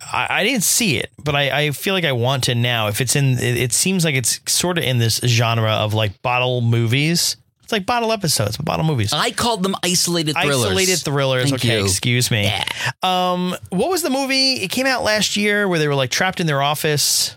I, 0.00 0.26
I 0.30 0.44
didn't 0.44 0.62
see 0.62 0.98
it, 0.98 1.10
but 1.22 1.34
I, 1.34 1.66
I 1.66 1.70
feel 1.72 1.94
like 1.94 2.04
I 2.04 2.12
want 2.12 2.44
to 2.44 2.54
now. 2.54 2.88
If 2.88 3.00
it's 3.00 3.16
in, 3.16 3.38
it, 3.38 3.56
it 3.56 3.72
seems 3.72 4.04
like 4.04 4.14
it's 4.14 4.40
sort 4.50 4.78
of 4.78 4.84
in 4.84 4.98
this 4.98 5.18
genre 5.18 5.72
of 5.72 5.94
like 5.94 6.22
bottle 6.22 6.60
movies. 6.60 7.36
It's 7.62 7.72
like 7.72 7.86
bottle 7.86 8.12
episodes, 8.12 8.58
but 8.58 8.66
bottle 8.66 8.84
movies. 8.84 9.12
I 9.14 9.30
called 9.30 9.62
them 9.62 9.74
isolated 9.82 10.36
thrillers. 10.36 10.66
Isolated 10.66 10.98
thrillers. 10.98 11.44
Thank 11.44 11.64
okay, 11.64 11.78
you. 11.78 11.84
excuse 11.84 12.30
me. 12.30 12.44
Yeah. 12.44 12.64
Um, 13.02 13.56
what 13.70 13.88
was 13.88 14.02
the 14.02 14.10
movie? 14.10 14.54
It 14.54 14.70
came 14.70 14.86
out 14.86 15.02
last 15.02 15.36
year 15.36 15.66
where 15.66 15.78
they 15.78 15.88
were 15.88 15.94
like 15.94 16.10
trapped 16.10 16.40
in 16.40 16.46
their 16.46 16.60
office, 16.60 17.36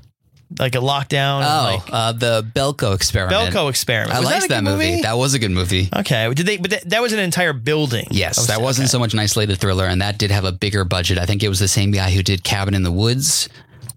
like 0.59 0.75
a 0.75 0.79
lockdown. 0.79 1.41
Oh, 1.43 1.75
like 1.83 1.89
uh, 1.93 2.11
the 2.13 2.41
Belko 2.55 2.95
experiment. 2.95 3.53
Belko 3.53 3.69
experiment. 3.69 4.13
I 4.15 4.19
Was 4.19 4.29
liked 4.29 4.45
a 4.45 4.47
that 4.49 4.63
good 4.63 4.71
movie. 4.71 5.01
That 5.01 5.17
was 5.17 5.33
a 5.33 5.39
good 5.39 5.51
movie. 5.51 5.89
okay. 5.95 6.33
Did 6.33 6.45
they? 6.45 6.57
But 6.57 6.71
that, 6.71 6.89
that 6.89 7.01
was 7.01 7.13
an 7.13 7.19
entire 7.19 7.53
building. 7.53 8.07
Yes, 8.11 8.39
Oh, 8.39 8.43
that 8.43 8.61
wasn't 8.61 8.85
okay. 8.85 8.91
so 8.91 8.99
much 8.99 9.13
an 9.13 9.19
isolated 9.19 9.57
thriller, 9.59 9.85
and 9.85 10.01
that 10.01 10.17
did 10.17 10.31
have 10.31 10.45
a 10.45 10.51
bigger 10.51 10.83
budget. 10.85 11.17
I 11.17 11.25
think 11.25 11.43
it 11.43 11.49
was 11.49 11.59
the 11.59 11.67
same 11.67 11.91
guy 11.91 12.11
who 12.11 12.23
did 12.23 12.43
Cabin 12.43 12.73
in 12.73 12.83
the 12.83 12.91
Woods. 12.91 13.49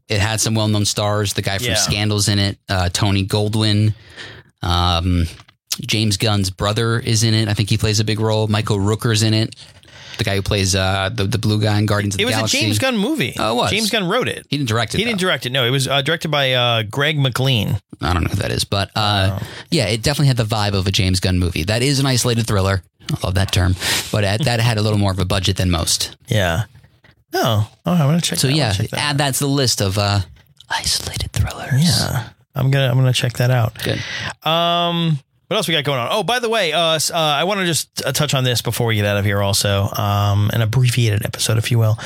It 0.08 0.18
had 0.20 0.40
some 0.40 0.56
well-known 0.56 0.84
stars. 0.86 1.34
The 1.34 1.42
guy 1.42 1.58
from 1.58 1.68
Yeah. 1.68 1.74
Scandals 1.76 2.28
in 2.28 2.40
it, 2.40 2.58
uh, 2.68 2.88
Tony 2.92 3.24
Goldwyn. 3.24 3.94
Um, 4.60 5.26
James 5.80 6.16
Gunn's 6.16 6.50
brother 6.50 6.98
is 6.98 7.22
in 7.22 7.32
it. 7.32 7.48
I 7.48 7.54
think 7.54 7.70
he 7.70 7.78
plays 7.78 8.00
a 8.00 8.04
big 8.04 8.20
role. 8.20 8.48
Michael 8.48 8.78
Rooker's 8.78 9.22
in 9.22 9.34
it. 9.34 9.54
The 10.20 10.24
guy 10.24 10.36
who 10.36 10.42
plays 10.42 10.74
uh, 10.76 11.08
the 11.12 11.24
the 11.24 11.38
blue 11.38 11.58
guy 11.62 11.78
in 11.78 11.86
Guardians 11.86 12.14
of 12.14 12.18
the 12.18 12.22
It 12.24 12.26
was 12.26 12.34
Galaxy. 12.34 12.58
a 12.58 12.60
James 12.60 12.78
Gunn 12.78 12.98
movie. 12.98 13.34
Oh, 13.38 13.52
it 13.52 13.54
was. 13.56 13.70
James 13.70 13.90
Gunn 13.90 14.06
wrote 14.06 14.28
it. 14.28 14.46
He 14.50 14.58
didn't 14.58 14.68
direct 14.68 14.94
it. 14.94 14.98
He 14.98 15.04
didn't 15.04 15.18
though. 15.18 15.28
direct 15.28 15.46
it. 15.46 15.50
No, 15.52 15.64
it 15.64 15.70
was 15.70 15.88
uh, 15.88 16.02
directed 16.02 16.28
by 16.30 16.52
uh, 16.52 16.82
Greg 16.82 17.18
McLean. 17.18 17.80
I 18.02 18.12
don't 18.12 18.24
know 18.24 18.28
who 18.28 18.36
that 18.36 18.50
is, 18.50 18.64
but 18.64 18.90
uh, 18.94 19.38
Oh. 19.40 19.46
yeah, 19.70 19.86
it 19.86 20.02
definitely 20.02 20.26
had 20.28 20.36
the 20.36 20.44
vibe 20.44 20.74
of 20.74 20.86
a 20.86 20.90
James 20.90 21.20
Gunn 21.20 21.38
movie. 21.38 21.62
That 21.64 21.80
is 21.82 22.00
an 22.00 22.06
isolated 22.06 22.46
thriller. 22.46 22.82
I 23.10 23.16
love 23.26 23.34
that 23.36 23.50
term, 23.50 23.74
but 24.12 24.24
uh, 24.24 24.36
that 24.44 24.60
had 24.60 24.76
a 24.76 24.82
little 24.82 24.98
more 24.98 25.10
of 25.10 25.18
a 25.18 25.24
budget 25.24 25.56
than 25.56 25.70
most. 25.70 26.16
Yeah. 26.28 26.64
Oh, 27.32 27.66
oh, 27.86 27.92
I'm 27.92 27.98
gonna 27.98 28.20
check. 28.20 28.38
So 28.38 28.48
that. 28.48 28.54
Yeah, 28.54 28.72
check 28.72 28.90
that. 28.90 29.00
add 29.00 29.18
that 29.18 29.34
to 29.34 29.40
the 29.40 29.48
list 29.48 29.80
of 29.80 29.96
uh, 29.96 30.20
isolated 30.68 31.32
thrillers. 31.32 31.82
Yeah, 31.82 32.28
I'm 32.54 32.70
gonna 32.70 32.90
I'm 32.90 32.96
gonna 32.98 33.12
check 33.14 33.34
that 33.38 33.50
out. 33.50 33.78
Good. 33.82 34.02
Um, 34.48 35.18
what 35.50 35.56
else 35.56 35.66
we 35.66 35.74
got 35.74 35.82
going 35.82 35.98
on? 35.98 36.06
Oh, 36.12 36.22
by 36.22 36.38
the 36.38 36.48
way, 36.48 36.72
uh, 36.72 36.78
uh 36.80 37.00
I 37.12 37.42
want 37.42 37.58
to 37.58 37.66
just 37.66 38.06
uh, 38.06 38.12
touch 38.12 38.34
on 38.34 38.44
this 38.44 38.62
before 38.62 38.86
we 38.86 38.94
get 38.94 39.04
out 39.04 39.16
of 39.16 39.24
here. 39.24 39.42
Also, 39.42 39.88
um, 39.98 40.48
an 40.54 40.62
abbreviated 40.62 41.26
episode, 41.26 41.58
if 41.58 41.72
you 41.72 41.78
will, 41.80 41.96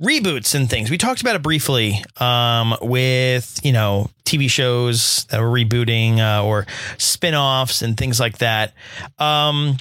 reboots 0.00 0.54
and 0.54 0.70
things. 0.70 0.92
We 0.92 0.96
talked 0.96 1.20
about 1.20 1.34
it 1.34 1.42
briefly. 1.42 2.04
Um, 2.18 2.76
with 2.80 3.58
you 3.64 3.72
know 3.72 4.10
TV 4.24 4.48
shows 4.48 5.24
that 5.30 5.40
were 5.40 5.50
rebooting 5.50 6.20
uh, 6.20 6.44
or 6.44 6.68
spin-offs 6.96 7.82
and 7.82 7.96
things 7.96 8.20
like 8.20 8.38
that. 8.38 8.74
Um. 9.18 9.78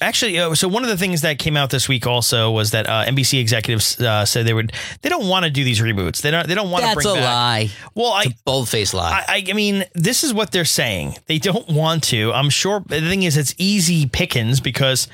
Actually, 0.00 0.38
uh, 0.38 0.54
so 0.54 0.68
one 0.68 0.82
of 0.82 0.88
the 0.88 0.96
things 0.96 1.22
that 1.22 1.38
came 1.38 1.56
out 1.56 1.70
this 1.70 1.88
week 1.88 2.06
also 2.06 2.50
was 2.50 2.70
that 2.72 2.86
uh, 2.88 3.04
NBC 3.06 3.40
executives 3.40 4.00
uh, 4.00 4.24
said 4.24 4.46
they 4.46 4.54
would 4.54 4.72
they 5.02 5.08
don't 5.08 5.28
want 5.28 5.44
to 5.44 5.50
do 5.50 5.64
these 5.64 5.80
reboots. 5.80 6.20
They 6.22 6.30
don't 6.30 6.46
they 6.46 6.54
don't 6.54 6.70
want 6.70 6.82
to 6.82 6.86
That's 6.88 6.94
bring 7.02 7.08
a 7.16 7.20
back. 7.20 7.24
lie. 7.24 7.70
Well, 7.94 8.12
I 8.12 8.26
Bold 8.44 8.68
faced 8.68 8.94
lie. 8.94 9.24
I, 9.26 9.44
I 9.48 9.52
mean, 9.52 9.84
this 9.94 10.24
is 10.24 10.34
what 10.34 10.52
they're 10.52 10.64
saying. 10.64 11.16
They 11.26 11.38
don't 11.38 11.68
want 11.68 12.04
to. 12.04 12.32
I'm 12.32 12.50
sure. 12.50 12.82
The 12.86 13.00
thing 13.00 13.22
is, 13.22 13.36
it's 13.36 13.54
easy 13.58 14.06
pickings 14.06 14.60
because 14.60 15.08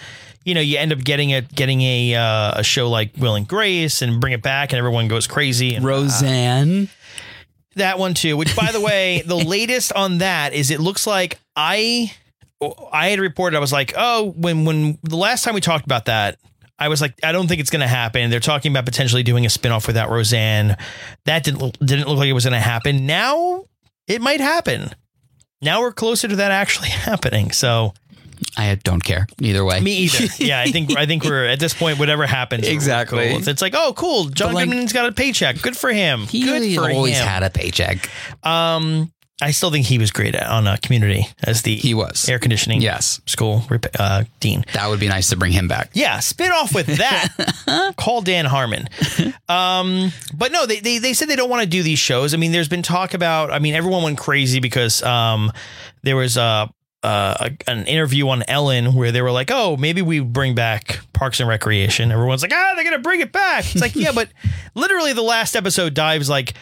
you 0.45 0.55
know, 0.55 0.61
you 0.61 0.79
end 0.79 0.93
up 0.93 0.99
getting 0.99 1.33
a 1.35 1.43
getting 1.43 1.83
a 1.83 2.15
uh, 2.15 2.61
a 2.61 2.65
show 2.65 2.91
like 2.91 3.13
Will 3.19 3.35
and 3.37 3.47
Grace 3.47 4.03
and 4.03 4.21
bring 4.21 4.33
it 4.33 4.43
back, 4.43 4.73
and 4.73 4.79
everyone 4.79 5.09
goes 5.09 5.27
crazy. 5.27 5.75
And 5.75 5.85
Roseanne. 5.85 6.89
that 7.77 7.99
one 7.99 8.15
too. 8.15 8.37
Which, 8.37 8.57
by 8.57 8.73
the 8.73 8.81
way, 8.81 9.23
the 9.25 9.37
latest 9.47 9.93
on 9.93 10.19
that 10.19 10.53
is 10.53 10.71
it 10.71 10.81
looks 10.81 11.07
like 11.07 11.39
I 11.55 12.13
I 12.93 13.09
had 13.09 13.21
reported 13.21 13.57
I 13.57 13.61
was 13.61 13.73
like, 13.73 13.93
oh, 13.97 14.33
when 14.37 14.65
when 14.65 14.99
the 15.03 15.17
last 15.17 15.45
time 15.45 15.55
we 15.55 15.61
talked 15.61 15.85
about 15.85 16.07
that. 16.07 16.39
I 16.79 16.89
was 16.89 17.01
like, 17.01 17.15
I 17.23 17.31
don't 17.31 17.47
think 17.47 17.61
it's 17.61 17.71
going 17.71 17.83
to 17.83 17.87
happen. 17.87 18.29
They're 18.31 18.41
talking 18.41 18.73
about 18.73 18.87
potentially 18.87 19.23
doing 19.23 19.45
a 19.45 19.49
spinoff 19.49 19.87
without 19.87 20.11
Roseanne. 20.11 20.77
That 21.27 21.45
didn't 21.45 21.61
look- 21.61 21.79
didn't 21.79 22.09
look 22.09 22.19
like 22.19 22.27
it 22.29 22.33
was 22.33 22.45
going 22.45 22.55
to 22.55 22.59
happen. 22.61 23.07
Now 23.07 23.67
it 24.09 24.21
might 24.21 24.41
happen. 24.41 24.91
Now 25.61 25.81
we're 25.81 25.93
closer 25.93 26.27
to 26.27 26.35
that 26.37 26.51
actually 26.51 26.89
happening. 27.09 27.53
So 27.53 27.95
I 28.57 28.75
don't 28.83 29.05
care 29.05 29.29
either 29.41 29.65
way. 29.65 29.79
me 29.79 29.93
either. 29.99 30.25
yeah, 30.39 30.61
I 30.61 30.73
think 30.73 30.97
I 30.99 31.07
think 31.07 31.23
we're 31.25 31.45
at 31.45 31.61
this 31.61 31.73
point. 31.73 32.01
Whatever 32.01 32.27
happens, 32.27 32.67
Exactly. 32.67 33.29
cool. 33.31 33.49
It's 33.49 33.63
like, 33.63 33.75
oh, 33.77 33.93
cool. 33.97 34.25
John 34.25 34.49
But, 34.49 34.55
like- 34.55 34.69
Goodman's 34.69 34.93
got 34.93 35.09
a 35.09 35.13
paycheck. 35.13 35.63
Good 35.63 35.77
for 35.77 35.93
him. 35.93 36.23
He 36.23 36.43
Good 36.43 36.75
for 36.75 36.91
always 36.91 37.17
him. 37.17 37.27
had 37.29 37.45
a 37.45 37.51
paycheck. 37.51 38.11
Um, 38.43 39.13
I 39.43 39.51
still 39.51 39.71
think 39.71 39.87
he 39.87 39.99
was 39.99 40.11
great 40.11 40.35
at, 40.35 40.47
on 40.47 40.67
a 40.67 40.79
Community 40.79 41.27
as 41.43 41.63
the 41.63 41.75
He 41.77 41.93
was. 41.95 42.29
air 42.29 42.39
conditioning 42.39 42.81
Yes. 42.81 43.21
school 43.27 43.65
uh, 43.99 44.25
dean. 44.41 44.65
That 44.75 44.89
would 44.89 45.01
be 45.01 45.09
nice 45.09 45.29
to 45.31 45.37
bring 45.37 45.53
him 45.53 45.69
back. 45.69 45.91
Yeah, 45.93 46.21
spin 46.21 46.51
off 46.53 46.75
with 46.75 46.87
that. 46.99 47.95
Call 47.97 48.23
Dan 48.23 48.45
Harmon. 48.47 48.89
Um, 49.49 50.13
but 50.35 50.53
no, 50.53 50.67
they, 50.67 50.81
they 50.81 50.99
they 50.99 51.13
said 51.13 51.29
they 51.29 51.37
don't 51.37 51.51
want 51.51 51.63
to 51.63 51.69
do 51.69 51.83
these 51.83 51.99
shows. 51.99 52.35
I 52.35 52.37
mean, 52.37 52.53
there's 52.53 52.69
been 52.69 52.83
talk 52.83 53.15
about. 53.15 53.51
I 53.51 53.59
mean, 53.59 53.75
everyone 53.75 54.03
went 54.03 54.19
crazy 54.19 54.61
because 54.61 55.03
um, 55.03 55.53
there 56.03 56.17
was 56.17 56.37
a. 56.37 56.73
Uh, 57.05 57.49
a, 57.67 57.71
an 57.71 57.85
interview 57.87 58.29
on 58.29 58.45
Ellen 58.47 58.95
where 58.95 59.11
they 59.11 59.21
were 59.23 59.33
like, 59.33 59.51
"Oh, 59.51 59.77
maybe 59.77 60.03
we 60.03 60.21
bring 60.21 60.55
back 60.55 61.01
Parks 61.13 61.41
and 61.41 61.49
Recreation." 61.49 62.13
Everyone's 62.13 62.43
like, 62.43 62.53
"Ah, 62.55 62.75
they're 62.77 62.85
gonna 62.85 63.01
bring 63.01 63.21
it 63.21 63.33
back." 63.33 63.65
It's 63.73 63.81
like, 63.81 63.97
yeah, 63.97 64.13
but 64.15 64.29
literally 64.77 65.13
the 65.13 65.21
last 65.21 65.57
episode 65.57 65.95
dives 65.95 66.31
like 66.31 66.55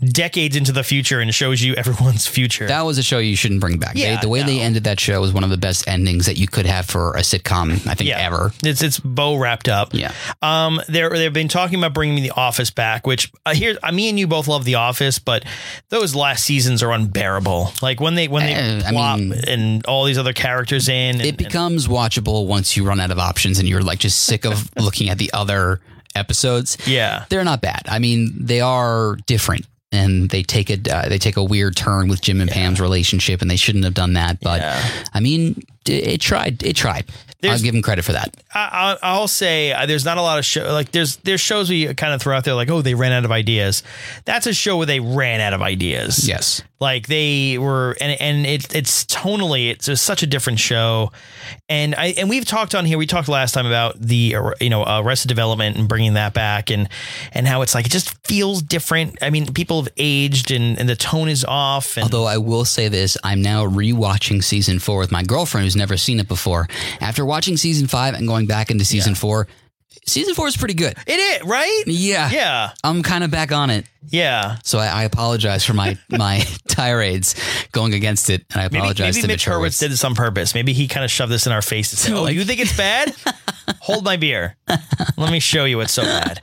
decades 0.00 0.56
into 0.56 0.72
the 0.72 0.84
future 0.84 1.20
and 1.20 1.34
shows 1.34 1.62
you 1.62 1.74
everyone's 1.74 2.26
future. 2.26 2.66
That 2.66 2.82
was 2.82 2.98
a 2.98 3.02
show 3.02 3.18
you 3.18 3.34
shouldn't 3.34 3.60
bring 3.60 3.78
back. 3.78 3.94
Yeah, 3.96 4.16
they, 4.16 4.20
the 4.22 4.28
way 4.28 4.42
they 4.42 4.60
ended 4.60 4.84
that 4.84 5.00
show 5.00 5.20
was 5.20 5.32
one 5.32 5.42
of 5.44 5.48
the 5.50 5.56
best 5.56 5.88
endings 5.88 6.26
that 6.26 6.36
you 6.36 6.46
could 6.46 6.66
have 6.66 6.84
for 6.86 7.14
a 7.16 7.20
sitcom, 7.20 7.72
I 7.86 7.94
think, 7.94 8.10
yeah, 8.10 8.18
ever. 8.18 8.52
It's 8.62 8.82
it's 8.82 9.00
bow 9.00 9.36
wrapped 9.36 9.68
up. 9.68 9.94
Yeah. 9.94 10.12
Um, 10.42 10.80
they're 10.88 11.08
they've 11.10 11.32
been 11.32 11.48
talking 11.48 11.78
about 11.78 11.94
bringing 11.94 12.22
The 12.22 12.32
Office 12.32 12.70
back, 12.70 13.06
which 13.06 13.32
uh, 13.46 13.54
here, 13.54 13.78
uh, 13.82 13.90
me 13.90 14.08
and 14.10 14.18
you 14.18 14.26
both 14.26 14.48
love 14.48 14.64
The 14.64 14.74
Office, 14.74 15.18
but 15.18 15.44
those 15.88 16.14
last 16.14 16.44
seasons 16.44 16.82
are 16.82 16.92
unbearable. 16.92 17.72
Like 17.80 17.98
when 18.00 18.14
they 18.16 18.28
when 18.28 18.44
they 18.44 18.54
Eh, 18.54 18.82
I 18.86 19.16
mean- 19.16 19.32
and 19.46 19.86
all 19.86 20.04
these 20.04 20.18
other 20.18 20.32
characters 20.34 20.88
in, 20.88 21.16
and, 21.16 21.24
It 21.24 21.36
becomes 21.38 21.88
watchable 21.88 22.46
once 22.46 22.76
you 22.76 22.84
run 22.86 23.00
out 23.00 23.10
of 23.10 23.18
options 23.18 23.58
and 23.58 23.66
you're 23.68 23.82
like 23.82 23.98
just 23.98 24.24
sick 24.24 24.44
of 24.44 24.70
looking 24.76 25.08
at 25.08 25.16
the 25.18 25.30
other 25.32 25.80
episodes. 26.14 26.76
yeah, 26.86 27.24
They're 27.28 27.44
not 27.44 27.60
bad. 27.60 27.82
I 27.88 27.98
mean, 27.98 28.32
they 28.38 28.60
are 28.60 29.16
different. 29.26 29.66
And 29.96 30.28
they 30.30 30.42
take 30.42 30.70
a 30.70 30.78
uh, 30.94 31.08
they 31.08 31.18
take 31.18 31.36
a 31.36 31.42
weird 31.44 31.74
turn 31.76 32.08
with 32.08 32.20
Jim 32.20 32.40
and 32.40 32.50
Pam's 32.50 32.80
relationship, 32.80 33.40
and 33.42 33.50
they 33.50 33.56
shouldn't 33.56 33.84
have 33.84 33.94
done 33.94 34.12
that. 34.12 34.40
But 34.40 34.60
Yeah. 34.60 34.82
I 35.14 35.20
mean, 35.20 35.62
it, 35.86 35.90
it 36.08 36.20
tried. 36.20 36.62
It 36.62 36.76
tried. 36.76 37.06
There's- 37.40 37.60
I'll 37.60 37.64
give 37.64 37.74
them 37.74 37.82
credit 37.82 38.04
for 38.04 38.12
that. 38.12 38.34
I, 38.54 38.96
I- 39.02 39.08
I'll 39.10 39.28
say 39.28 39.72
uh, 39.72 39.84
there's 39.86 40.04
not 40.04 40.16
a 40.16 40.22
lot 40.22 40.38
of 40.38 40.44
show 40.44 40.72
like 40.72 40.90
there's 40.92 41.16
there's 41.18 41.40
shows 41.40 41.68
we 41.70 41.92
kind 41.94 42.12
of 42.14 42.20
throw 42.22 42.34
out 42.36 42.44
there 42.44 42.54
like 42.54 42.70
oh 42.70 42.80
they 42.82 42.94
ran 42.94 43.12
out 43.12 43.24
of 43.24 43.30
ideas. 43.32 43.82
That's 44.24 44.46
a 44.46 44.54
show 44.54 44.76
where 44.78 44.86
they 44.86 45.00
ran 45.00 45.40
out 45.40 45.52
of 45.52 45.60
ideas. 45.62 46.26
Yes. 46.26 46.62
Like 46.78 47.06
they 47.06 47.58
were 47.58 47.96
and 48.00 48.20
and 48.20 48.46
it, 48.46 48.74
it's 48.74 49.04
tonally 49.04 49.70
it's 49.70 49.86
just 49.86 50.04
such 50.04 50.22
a 50.22 50.26
different 50.26 50.58
show. 50.58 51.12
And 51.68 51.94
i 51.94 52.08
and 52.18 52.28
we've 52.28 52.44
talked 52.44 52.74
on 52.74 52.84
here 52.84 52.98
we 52.98 53.06
talked 53.06 53.28
last 53.28 53.52
time 53.52 53.66
about 53.66 53.98
the 54.00 54.36
you 54.60 54.70
know 54.70 54.84
uh, 54.84 55.00
arrested 55.02 55.28
development 55.28 55.76
and 55.76 55.88
bringing 55.88 56.14
that 56.14 56.34
back 56.34 56.70
and 56.70 56.88
and 57.32 57.46
how 57.46 57.62
it's 57.62 57.74
like 57.74 57.86
it 57.86 57.92
just 57.92 58.14
feels 58.26 58.62
different. 58.62 59.18
I 59.22 59.30
mean 59.30 59.52
people 59.52 59.82
have 59.82 59.92
aged 59.96 60.50
and 60.50 60.78
and 60.78 60.88
the 60.88 60.96
tone 60.96 61.28
is 61.28 61.44
off 61.44 61.96
and 61.96 62.04
Although 62.04 62.26
I 62.26 62.38
will 62.38 62.64
say 62.64 62.88
this, 62.88 63.16
I'm 63.24 63.42
now 63.42 63.66
rewatching 63.66 64.44
season 64.44 64.78
four 64.78 64.98
with 64.98 65.10
my 65.10 65.22
girlfriend 65.22 65.64
who's 65.64 65.76
never 65.76 65.96
seen 65.96 66.20
it 66.20 66.28
before. 66.28 66.68
After 67.00 67.24
watching 67.24 67.56
season 67.56 67.86
five 67.86 68.14
and 68.14 68.28
going 68.28 68.46
back 68.46 68.70
into 68.70 68.84
season 68.84 69.14
four, 69.14 69.48
season 70.06 70.34
four 70.34 70.46
is 70.48 70.56
pretty 70.56 70.74
good. 70.74 70.94
it 71.06 71.12
is 71.12 71.46
right 71.46 71.82
Yeah. 71.86 72.30
yeah 72.30 72.70
I'm 72.84 73.02
kind 73.02 73.24
of 73.24 73.30
back 73.30 73.52
on 73.52 73.70
it. 73.70 73.86
yeah 74.08 74.56
So 74.64 74.78
I, 74.78 74.86
I 74.86 75.02
apologize 75.04 75.64
for 75.64 75.74
my 75.74 75.96
my 76.10 76.44
tirades 76.68 77.34
going 77.72 77.94
against 77.94 78.30
it, 78.30 78.44
and 78.52 78.60
I 78.60 78.64
apologize 78.64 79.14
maybe 79.16 79.22
to 79.22 79.28
Mitch 79.28 79.46
Hurwitz 79.46 79.78
did 79.80 79.90
this 79.90 80.04
on 80.04 80.14
purpose. 80.14 80.54
Maybe 80.54 80.72
he 80.72 80.88
kind 80.88 81.04
of 81.04 81.10
shoved 81.10 81.32
this 81.32 81.46
in 81.46 81.52
our 81.52 81.62
faces. 81.62 81.98
said, 82.00 82.12
"Oh, 82.14 82.22
Like- 82.22 82.34
you 82.34 82.44
think 82.44 82.60
it's 82.60 82.76
bad? 82.76 83.14
Hold 83.80 84.04
my 84.04 84.16
beer. 84.16 84.56
Let 85.16 85.30
me 85.32 85.40
show 85.40 85.64
you 85.64 85.80
it's 85.80 85.92
so 85.92 86.02
bad." 86.02 86.40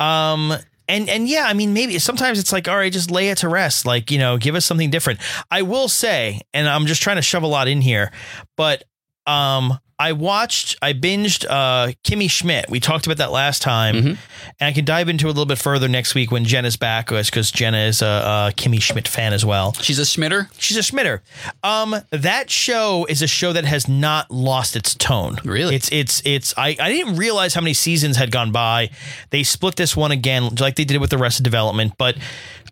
Um, 0.00 0.52
and 0.88 1.08
and 1.08 1.28
yeah, 1.28 1.44
I 1.46 1.54
mean, 1.54 1.72
maybe 1.72 1.98
sometimes 1.98 2.38
it's 2.38 2.52
like, 2.52 2.68
all 2.68 2.76
right, 2.76 2.92
just 2.92 3.10
lay 3.10 3.30
it 3.30 3.38
to 3.38 3.48
rest. 3.48 3.86
Like 3.86 4.10
you 4.10 4.18
know, 4.18 4.36
give 4.38 4.54
us 4.54 4.64
something 4.64 4.90
different. 4.90 5.20
I 5.50 5.62
will 5.62 5.88
say, 5.88 6.40
and 6.52 6.68
I'm 6.68 6.86
just 6.86 7.00
trying 7.02 7.16
to 7.16 7.22
shove 7.22 7.42
a 7.42 7.46
lot 7.46 7.68
in 7.68 7.80
here, 7.80 8.10
but 8.56 8.84
um, 9.26 9.78
I 9.98 10.12
watched, 10.12 10.76
I 10.82 10.92
binged 10.92 11.46
uh, 11.48 11.92
Kimmy 12.02 12.30
Schmidt. 12.30 12.68
We 12.68 12.80
talked 12.80 13.06
about 13.06 13.18
that 13.18 13.30
last 13.30 13.62
time, 13.62 13.94
Mm-hmm. 13.94 14.08
and 14.08 14.18
I 14.60 14.72
can 14.72 14.84
dive 14.84 15.08
into 15.08 15.26
it 15.26 15.30
a 15.30 15.32
little 15.32 15.46
bit 15.46 15.58
further 15.58 15.88
next 15.88 16.14
week 16.14 16.30
when 16.32 16.44
Jenna's 16.44 16.76
back, 16.76 17.08
because 17.08 17.50
Jenna 17.50 17.78
is 17.78 18.02
a, 18.02 18.06
a 18.06 18.52
Kimmy 18.56 18.82
Schmidt 18.82 19.06
fan 19.06 19.32
as 19.32 19.44
well. 19.44 19.72
She's 19.74 19.98
a 19.98 20.02
Schmitter. 20.02 20.48
She's 20.58 20.76
a 20.76 20.80
Schmitter. 20.80 21.20
Um, 21.62 21.94
that 22.10 22.50
show 22.50 23.06
is 23.08 23.22
a 23.22 23.26
show 23.26 23.52
that 23.52 23.64
has 23.64 23.88
not 23.88 24.30
lost 24.30 24.74
its 24.76 24.94
tone. 24.94 25.36
Really? 25.44 25.74
It's 25.76 25.88
it's 25.92 26.22
it's. 26.24 26.54
I 26.56 26.76
I 26.80 26.90
didn't 26.90 27.16
realize 27.16 27.54
how 27.54 27.60
many 27.60 27.74
seasons 27.74 28.16
had 28.16 28.30
gone 28.30 28.50
by. 28.52 28.90
They 29.30 29.42
split 29.44 29.76
this 29.76 29.96
one 29.96 30.10
again, 30.10 30.56
like 30.60 30.74
they 30.76 30.84
did 30.84 30.98
with 31.00 31.10
the 31.10 31.18
Arrested 31.18 31.44
Development, 31.44 31.92
but. 31.98 32.16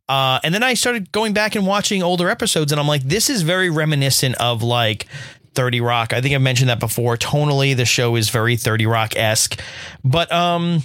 Uh, 0.09 0.41
and 0.43 0.53
then 0.53 0.63
I 0.65 0.75
started 0.75 1.11
going 1.13 1.33
back 1.33 1.55
and 1.55 1.67
watching 1.67 2.03
older 2.03 2.29
episodes, 2.29 2.71
and 2.73 2.79
I'm 2.81 2.89
like, 2.89 3.03
this 3.05 3.31
is 3.31 3.43
very 3.43 3.71
reminiscent 3.71 4.35
of 4.35 4.63
like 4.63 5.07
30 5.55 5.81
Rock. 5.81 6.13
I 6.13 6.21
think 6.21 6.35
I've 6.35 6.43
mentioned 6.43 6.71
that 6.71 6.81
before. 6.81 7.17
Tonally, 7.17 7.77
the 7.77 7.85
show 7.85 8.17
is 8.17 8.31
very 8.31 8.57
30 8.57 8.87
Rock 8.87 9.17
esque, 9.17 9.61
but 10.05 10.31
um, 10.33 10.83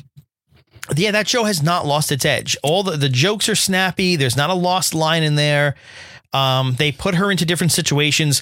yeah, 0.96 1.12
that 1.12 1.28
show 1.28 1.44
has 1.44 1.62
not 1.62 1.86
lost 1.86 2.12
its 2.12 2.26
edge. 2.26 2.58
All 2.64 2.84
the, 2.84 2.98
the 2.98 3.10
jokes 3.10 3.50
are 3.50 3.56
snappy. 3.56 4.16
There's 4.16 4.38
not 4.38 4.50
a 4.50 4.54
lost 4.54 4.94
line 4.94 5.24
in 5.24 5.36
there. 5.36 5.76
Um, 6.34 6.76
they 6.78 6.92
put 6.92 7.16
her 7.16 7.32
into 7.32 7.46
different 7.46 7.72
situations. 7.72 8.42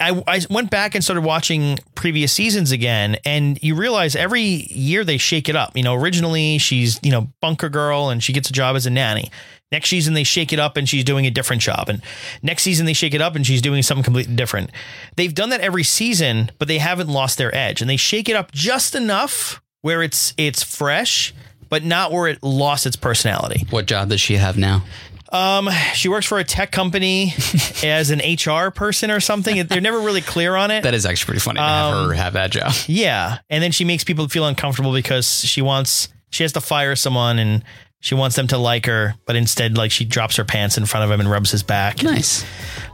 I, 0.00 0.22
I 0.26 0.40
went 0.48 0.70
back 0.70 0.94
and 0.94 1.02
started 1.02 1.22
watching 1.22 1.78
previous 1.94 2.32
seasons 2.32 2.70
again, 2.70 3.16
and 3.24 3.60
you 3.62 3.74
realize 3.74 4.14
every 4.14 4.42
year 4.42 5.04
they 5.04 5.18
shake 5.18 5.48
it 5.48 5.56
up. 5.56 5.76
You 5.76 5.82
know, 5.82 5.94
originally 5.94 6.58
she's, 6.58 7.00
you 7.02 7.10
know, 7.10 7.28
bunker 7.40 7.68
girl 7.68 8.10
and 8.10 8.22
she 8.22 8.32
gets 8.32 8.48
a 8.48 8.52
job 8.52 8.76
as 8.76 8.86
a 8.86 8.90
nanny. 8.90 9.30
Next 9.70 9.90
season 9.90 10.14
they 10.14 10.24
shake 10.24 10.52
it 10.52 10.58
up 10.58 10.76
and 10.76 10.88
she's 10.88 11.04
doing 11.04 11.26
a 11.26 11.30
different 11.30 11.60
job. 11.60 11.88
And 11.88 12.02
next 12.42 12.62
season 12.62 12.86
they 12.86 12.94
shake 12.94 13.12
it 13.12 13.20
up 13.20 13.34
and 13.34 13.46
she's 13.46 13.60
doing 13.60 13.82
something 13.82 14.04
completely 14.04 14.34
different. 14.34 14.70
They've 15.16 15.34
done 15.34 15.50
that 15.50 15.60
every 15.60 15.84
season, 15.84 16.50
but 16.58 16.68
they 16.68 16.78
haven't 16.78 17.08
lost 17.08 17.36
their 17.36 17.54
edge. 17.54 17.80
And 17.80 17.90
they 17.90 17.96
shake 17.98 18.28
it 18.28 18.36
up 18.36 18.52
just 18.52 18.94
enough 18.94 19.60
where 19.82 20.02
it's 20.02 20.32
it's 20.38 20.62
fresh, 20.62 21.34
but 21.68 21.84
not 21.84 22.12
where 22.12 22.28
it 22.28 22.42
lost 22.42 22.86
its 22.86 22.96
personality. 22.96 23.66
What 23.70 23.86
job 23.86 24.08
does 24.08 24.20
she 24.20 24.36
have 24.36 24.56
now? 24.56 24.84
Um, 25.30 25.68
she 25.94 26.08
works 26.08 26.26
for 26.26 26.38
a 26.38 26.44
tech 26.44 26.70
company 26.72 27.34
as 27.84 28.10
an 28.10 28.20
HR 28.20 28.70
person 28.70 29.10
or 29.10 29.20
something. 29.20 29.66
They're 29.66 29.80
never 29.80 30.00
really 30.00 30.22
clear 30.22 30.56
on 30.56 30.70
it. 30.70 30.82
That 30.82 30.94
is 30.94 31.04
actually 31.06 31.26
pretty 31.26 31.40
funny 31.40 31.58
to 31.58 31.62
have 31.62 31.94
Um, 31.94 32.08
her 32.08 32.14
have 32.14 32.32
that 32.34 32.50
job. 32.50 32.72
Yeah, 32.86 33.38
and 33.50 33.62
then 33.62 33.72
she 33.72 33.84
makes 33.84 34.04
people 34.04 34.28
feel 34.28 34.46
uncomfortable 34.46 34.92
because 34.92 35.44
she 35.44 35.60
wants 35.62 36.08
she 36.30 36.44
has 36.44 36.52
to 36.52 36.60
fire 36.60 36.96
someone 36.96 37.38
and 37.38 37.62
she 38.00 38.14
wants 38.14 38.36
them 38.36 38.46
to 38.46 38.58
like 38.58 38.86
her, 38.86 39.16
but 39.26 39.34
instead, 39.34 39.76
like 39.76 39.90
she 39.90 40.04
drops 40.04 40.36
her 40.36 40.44
pants 40.44 40.78
in 40.78 40.86
front 40.86 41.04
of 41.04 41.10
him 41.10 41.18
and 41.20 41.28
rubs 41.28 41.50
his 41.50 41.64
back. 41.64 42.00
Nice. 42.02 42.44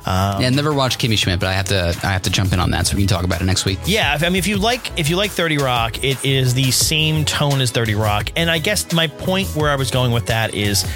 Um, 0.07 0.40
yeah, 0.40 0.49
never 0.49 0.73
watched 0.73 0.99
Kimmy 0.99 1.18
Schmidt, 1.18 1.40
but 1.40 1.49
I 1.49 1.53
have 1.53 1.66
to 1.66 1.88
I 2.03 2.11
have 2.12 2.23
to 2.23 2.31
jump 2.31 2.53
in 2.55 2.59
on 2.61 2.70
that 2.70 2.87
so 2.87 2.97
we 2.97 3.03
can 3.03 3.09
talk 3.09 3.25
about 3.25 3.40
it 3.42 3.44
next 3.44 3.64
week. 3.66 3.79
Yeah, 3.85 4.16
I 4.20 4.25
mean, 4.25 4.37
if 4.37 4.47
you 4.47 4.57
like 4.57 4.99
if 4.99 5.11
you 5.11 5.16
like 5.16 5.31
Thirty 5.31 5.59
Rock, 5.59 6.03
it 6.03 6.25
is 6.25 6.55
the 6.55 6.70
same 6.70 7.25
tone 7.27 7.61
as 7.61 7.70
Thirty 7.70 7.94
Rock, 7.94 8.31
and 8.35 8.51
I 8.51 8.59
guess 8.59 8.92
my 8.92 9.07
point 9.07 9.49
where 9.55 9.70
I 9.70 9.77
was 9.77 9.90
going 9.90 10.11
with 10.11 10.27
that 10.27 10.55
is, 10.55 10.87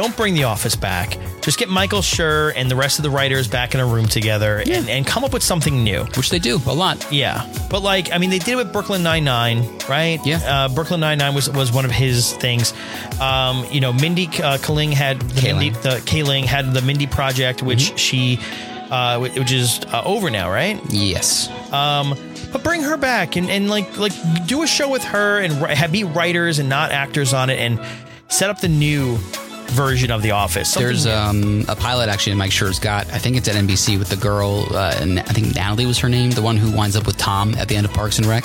don't 0.00 0.16
bring 0.16 0.34
The 0.34 0.44
Office 0.44 0.76
back. 0.76 1.18
Just 1.42 1.58
get 1.58 1.68
Michael 1.68 2.00
Schur 2.02 2.52
and 2.54 2.70
the 2.70 2.76
rest 2.76 2.98
of 2.98 3.02
the 3.02 3.10
writers 3.10 3.48
back 3.48 3.74
in 3.74 3.80
a 3.80 3.86
room 3.86 4.06
together 4.06 4.58
and, 4.58 4.88
and 4.88 5.06
come 5.06 5.24
up 5.24 5.32
with 5.32 5.42
something 5.42 5.82
new. 5.82 6.04
Which 6.16 6.30
they 6.30 6.38
do 6.38 6.56
a 6.66 6.72
lot. 6.74 7.10
Yeah, 7.10 7.44
but 7.70 7.82
like 7.82 8.12
I 8.12 8.18
mean, 8.18 8.30
they 8.30 8.38
did 8.38 8.48
it 8.50 8.56
with 8.56 8.72
Brooklyn 8.72 9.02
Nine 9.02 9.24
Nine, 9.24 9.66
right? 9.88 10.20
Yeah. 10.24 10.38
uh, 10.46 10.68
Brooklyn 10.68 11.00
Nine 11.00 11.18
Nine 11.18 11.34
was 11.34 11.48
was 11.50 11.72
one 11.72 11.84
of 11.84 11.90
his 11.90 12.32
things. 12.34 12.74
Um, 13.20 13.64
you 13.72 13.80
know, 13.80 13.92
Mindy 13.92 14.26
uh, 14.26 14.58
Kaling 14.58 14.92
had 14.92 15.20
the 15.20 15.40
Kaling. 15.40 15.58
Mindy 15.58 15.70
the 15.80 16.02
Kaling 16.06 16.44
had 16.44 16.72
the 16.74 16.82
Mindy 16.82 17.06
Project, 17.06 17.62
which 17.62 17.78
Mm-hmm. 17.88 17.96
she, 17.96 18.38
uh, 18.90 19.18
which 19.18 19.50
is 19.52 19.80
uh, 19.92 20.02
over 20.04 20.30
now, 20.30 20.50
right? 20.50 20.80
Yes. 20.90 21.48
Um, 21.72 22.14
but 22.52 22.62
bring 22.62 22.82
her 22.82 22.96
back 22.96 23.36
and, 23.36 23.48
and 23.50 23.68
like 23.70 23.96
like 23.98 24.12
do 24.46 24.62
a 24.62 24.66
show 24.66 24.88
with 24.90 25.04
her 25.04 25.40
and 25.40 25.52
have 25.54 25.92
be 25.92 26.04
writers 26.04 26.58
and 26.58 26.68
not 26.68 26.92
actors 26.92 27.32
on 27.34 27.48
it 27.50 27.58
and 27.58 27.80
set 28.28 28.50
up 28.50 28.60
the 28.60 28.68
new 28.68 29.18
version 29.70 30.10
of 30.10 30.22
The 30.22 30.32
Office. 30.32 30.72
Something 30.72 30.86
There's 30.86 31.06
um, 31.06 31.64
a 31.68 31.76
pilot 31.76 32.08
actually 32.08 32.34
Mike 32.36 32.50
Schur's 32.50 32.78
got. 32.78 33.10
I 33.12 33.18
think 33.18 33.36
it's 33.36 33.48
at 33.48 33.54
NBC 33.54 33.98
with 33.98 34.08
the 34.08 34.16
girl, 34.16 34.66
uh, 34.70 34.96
and 35.00 35.20
I 35.20 35.32
think 35.32 35.54
Natalie 35.54 35.86
was 35.86 35.98
her 35.98 36.08
name, 36.08 36.30
the 36.30 36.42
one 36.42 36.56
who 36.56 36.74
winds 36.76 36.96
up 36.96 37.06
with 37.06 37.16
Tom 37.16 37.54
at 37.54 37.68
the 37.68 37.76
end 37.76 37.86
of 37.86 37.92
Parks 37.92 38.18
and 38.18 38.26
Rec. 38.26 38.44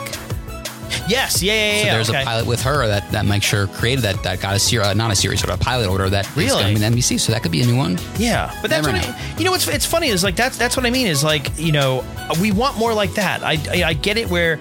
Yes, 1.08 1.42
yeah, 1.42 1.54
yeah, 1.54 1.72
yeah. 1.72 1.80
So 1.80 1.86
there's 1.86 2.10
okay. 2.10 2.22
a 2.22 2.26
pilot 2.26 2.46
with 2.46 2.62
her 2.62 2.88
that, 2.88 3.12
that 3.12 3.26
Mike 3.26 3.42
Schur 3.42 3.72
created 3.74 4.04
that 4.04 4.22
that 4.24 4.40
got 4.40 4.56
a 4.56 4.60
series, 4.60 4.88
uh, 4.88 4.94
not 4.94 5.12
a 5.12 5.16
series, 5.16 5.42
but 5.42 5.50
a 5.50 5.58
pilot 5.58 5.88
order 5.90 6.10
that 6.10 6.34
Really? 6.36 6.62
coming 6.62 6.78
to 6.78 6.84
NBC. 6.84 7.20
So 7.20 7.32
that 7.34 7.42
could 7.42 7.52
be 7.52 7.62
a 7.62 7.66
new 7.66 7.76
one. 7.76 7.98
Yeah, 8.18 8.52
but 8.62 8.70
that's 8.70 8.86
Never 8.86 8.98
what 8.98 9.08
know. 9.08 9.16
I, 9.16 9.38
you 9.38 9.46
know. 9.46 9.52
What's 9.52 9.68
it's 9.68 9.86
funny 9.86 10.08
is 10.08 10.24
like 10.24 10.36
that's 10.36 10.58
that's 10.58 10.78
what 10.78 10.86
I 10.86 10.90
mean 10.90 11.08
is 11.08 11.24
like 11.24 11.58
you 11.58 11.72
know 11.72 12.06
we 12.40 12.52
want 12.52 12.78
more 12.78 12.94
like 12.94 13.14
that. 13.16 13.44
I 13.44 13.58
I, 13.72 13.84
I 13.90 13.94
get 13.94 14.18
it 14.18 14.30
where 14.30 14.60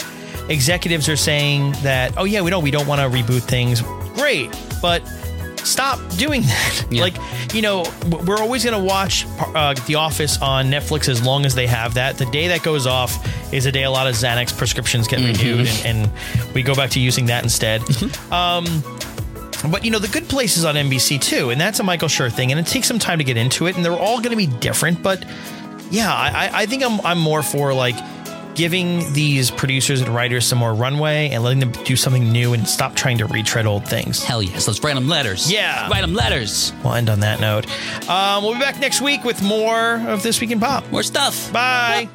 executives 0.49 1.09
are 1.09 1.17
saying 1.17 1.73
that 1.83 2.15
oh 2.17 2.25
yeah 2.25 2.41
we 2.41 2.51
don't 2.51 2.65
we 2.65 2.71
don't 2.71 2.87
want 2.87 3.01
to 3.01 3.09
reboot 3.09 3.43
things. 3.43 3.83
Great, 4.15 4.51
but 4.81 5.03
stop 5.65 5.99
doing 6.17 6.43
that. 6.43 6.87
Yeah. 6.91 7.03
Like 7.03 7.17
you 7.55 7.63
know 7.63 7.85
we're 8.27 8.39
always 8.39 8.65
gonna 8.65 8.83
watch 8.83 9.27
uh, 9.55 9.75
The 9.87 9.95
Office 9.95 10.41
on 10.41 10.67
Netflix 10.67 11.09
as 11.09 11.25
long 11.25 11.47
as 11.47 11.55
they 11.55 11.67
have 11.67 11.95
that. 11.95 12.19
The 12.19 12.27
day 12.27 12.49
that 12.49 12.63
goes 12.63 12.87
off 12.87 13.27
is 13.53 13.67
a 13.67 13.73
day 13.73 13.85
a 13.85 13.91
lot 13.91 14.07
of 14.07 14.15
Xanax 14.15 14.57
prescriptions 14.57 15.09
get 15.09 15.21
mm-hmm. 15.21 15.39
renewed 15.39 15.69
and, 15.85 16.09
and 16.09 16.55
we 16.55 16.63
go 16.63 16.75
back 16.75 16.91
to 16.91 17.01
using 17.01 17.27
that 17.27 17.43
instead. 17.43 17.81
Mm-hmm. 17.83 18.33
Um, 18.33 19.71
but 19.71 19.85
you 19.85 19.91
know, 19.91 19.99
the 19.99 20.09
good 20.09 20.29
place 20.29 20.57
is 20.57 20.65
on 20.65 20.75
NBC 20.75 21.21
too, 21.21 21.51
and 21.51 21.61
that's 21.61 21.79
a 21.79 21.83
Michael 21.83 22.09
Schur 22.09 22.33
thing, 22.33 22.51
and 22.51 22.61
it 22.61 22.67
takes 22.67 22.89
some 22.89 22.99
time 22.99 23.19
to 23.19 23.25
get 23.25 23.37
into 23.37 23.67
it, 23.67 23.77
and 23.77 23.85
they're 23.85 23.93
all 23.93 24.19
going 24.19 24.31
to 24.31 24.37
be 24.37 24.47
different. 24.47 25.03
But 25.03 25.25
yeah, 25.91 26.13
I, 26.13 26.47
I- 26.47 26.51
I 26.63 26.67
think 26.67 26.83
I'm 26.83 27.01
I'm 27.03 27.19
more 27.19 27.43
for 27.43 27.73
like 27.73 27.97
giving 28.55 29.13
these 29.13 29.51
producers 29.51 30.01
and 30.01 30.15
writers 30.15 30.47
some 30.47 30.59
more 30.59 30.75
runway 30.75 31.31
and 31.31 31.43
letting 31.43 31.61
them 31.61 31.73
do 31.85 31.97
something 31.97 32.31
new 32.31 32.53
and 32.53 32.69
stop 32.69 32.95
trying 32.95 33.19
to 33.19 33.27
retread 33.27 33.67
old 33.67 33.87
things. 33.87 34.23
Hell 34.23 34.43
yes, 34.43 34.67
let's 34.67 34.83
write 34.83 34.95
them 34.95 35.09
letters. 35.09 35.51
Yeah. 35.51 35.89
write 35.89 36.03
them 36.03 36.15
letters. 36.15 36.73
We'll 36.85 36.95
end 36.95 37.11
on 37.11 37.21
that 37.21 37.41
note. 37.41 37.67
Um, 38.09 38.43
we'll 38.45 38.55
be 38.55 38.61
back 38.61 38.79
next 38.79 39.01
week 39.01 39.25
with 39.25 39.43
more 39.43 40.01
of 40.09 40.23
this 40.23 40.41
week 40.41 40.51
in 40.51 40.61
pop. 40.61 40.91
More 40.91 41.03
stuff. 41.03 41.53
Bye. 41.53 42.09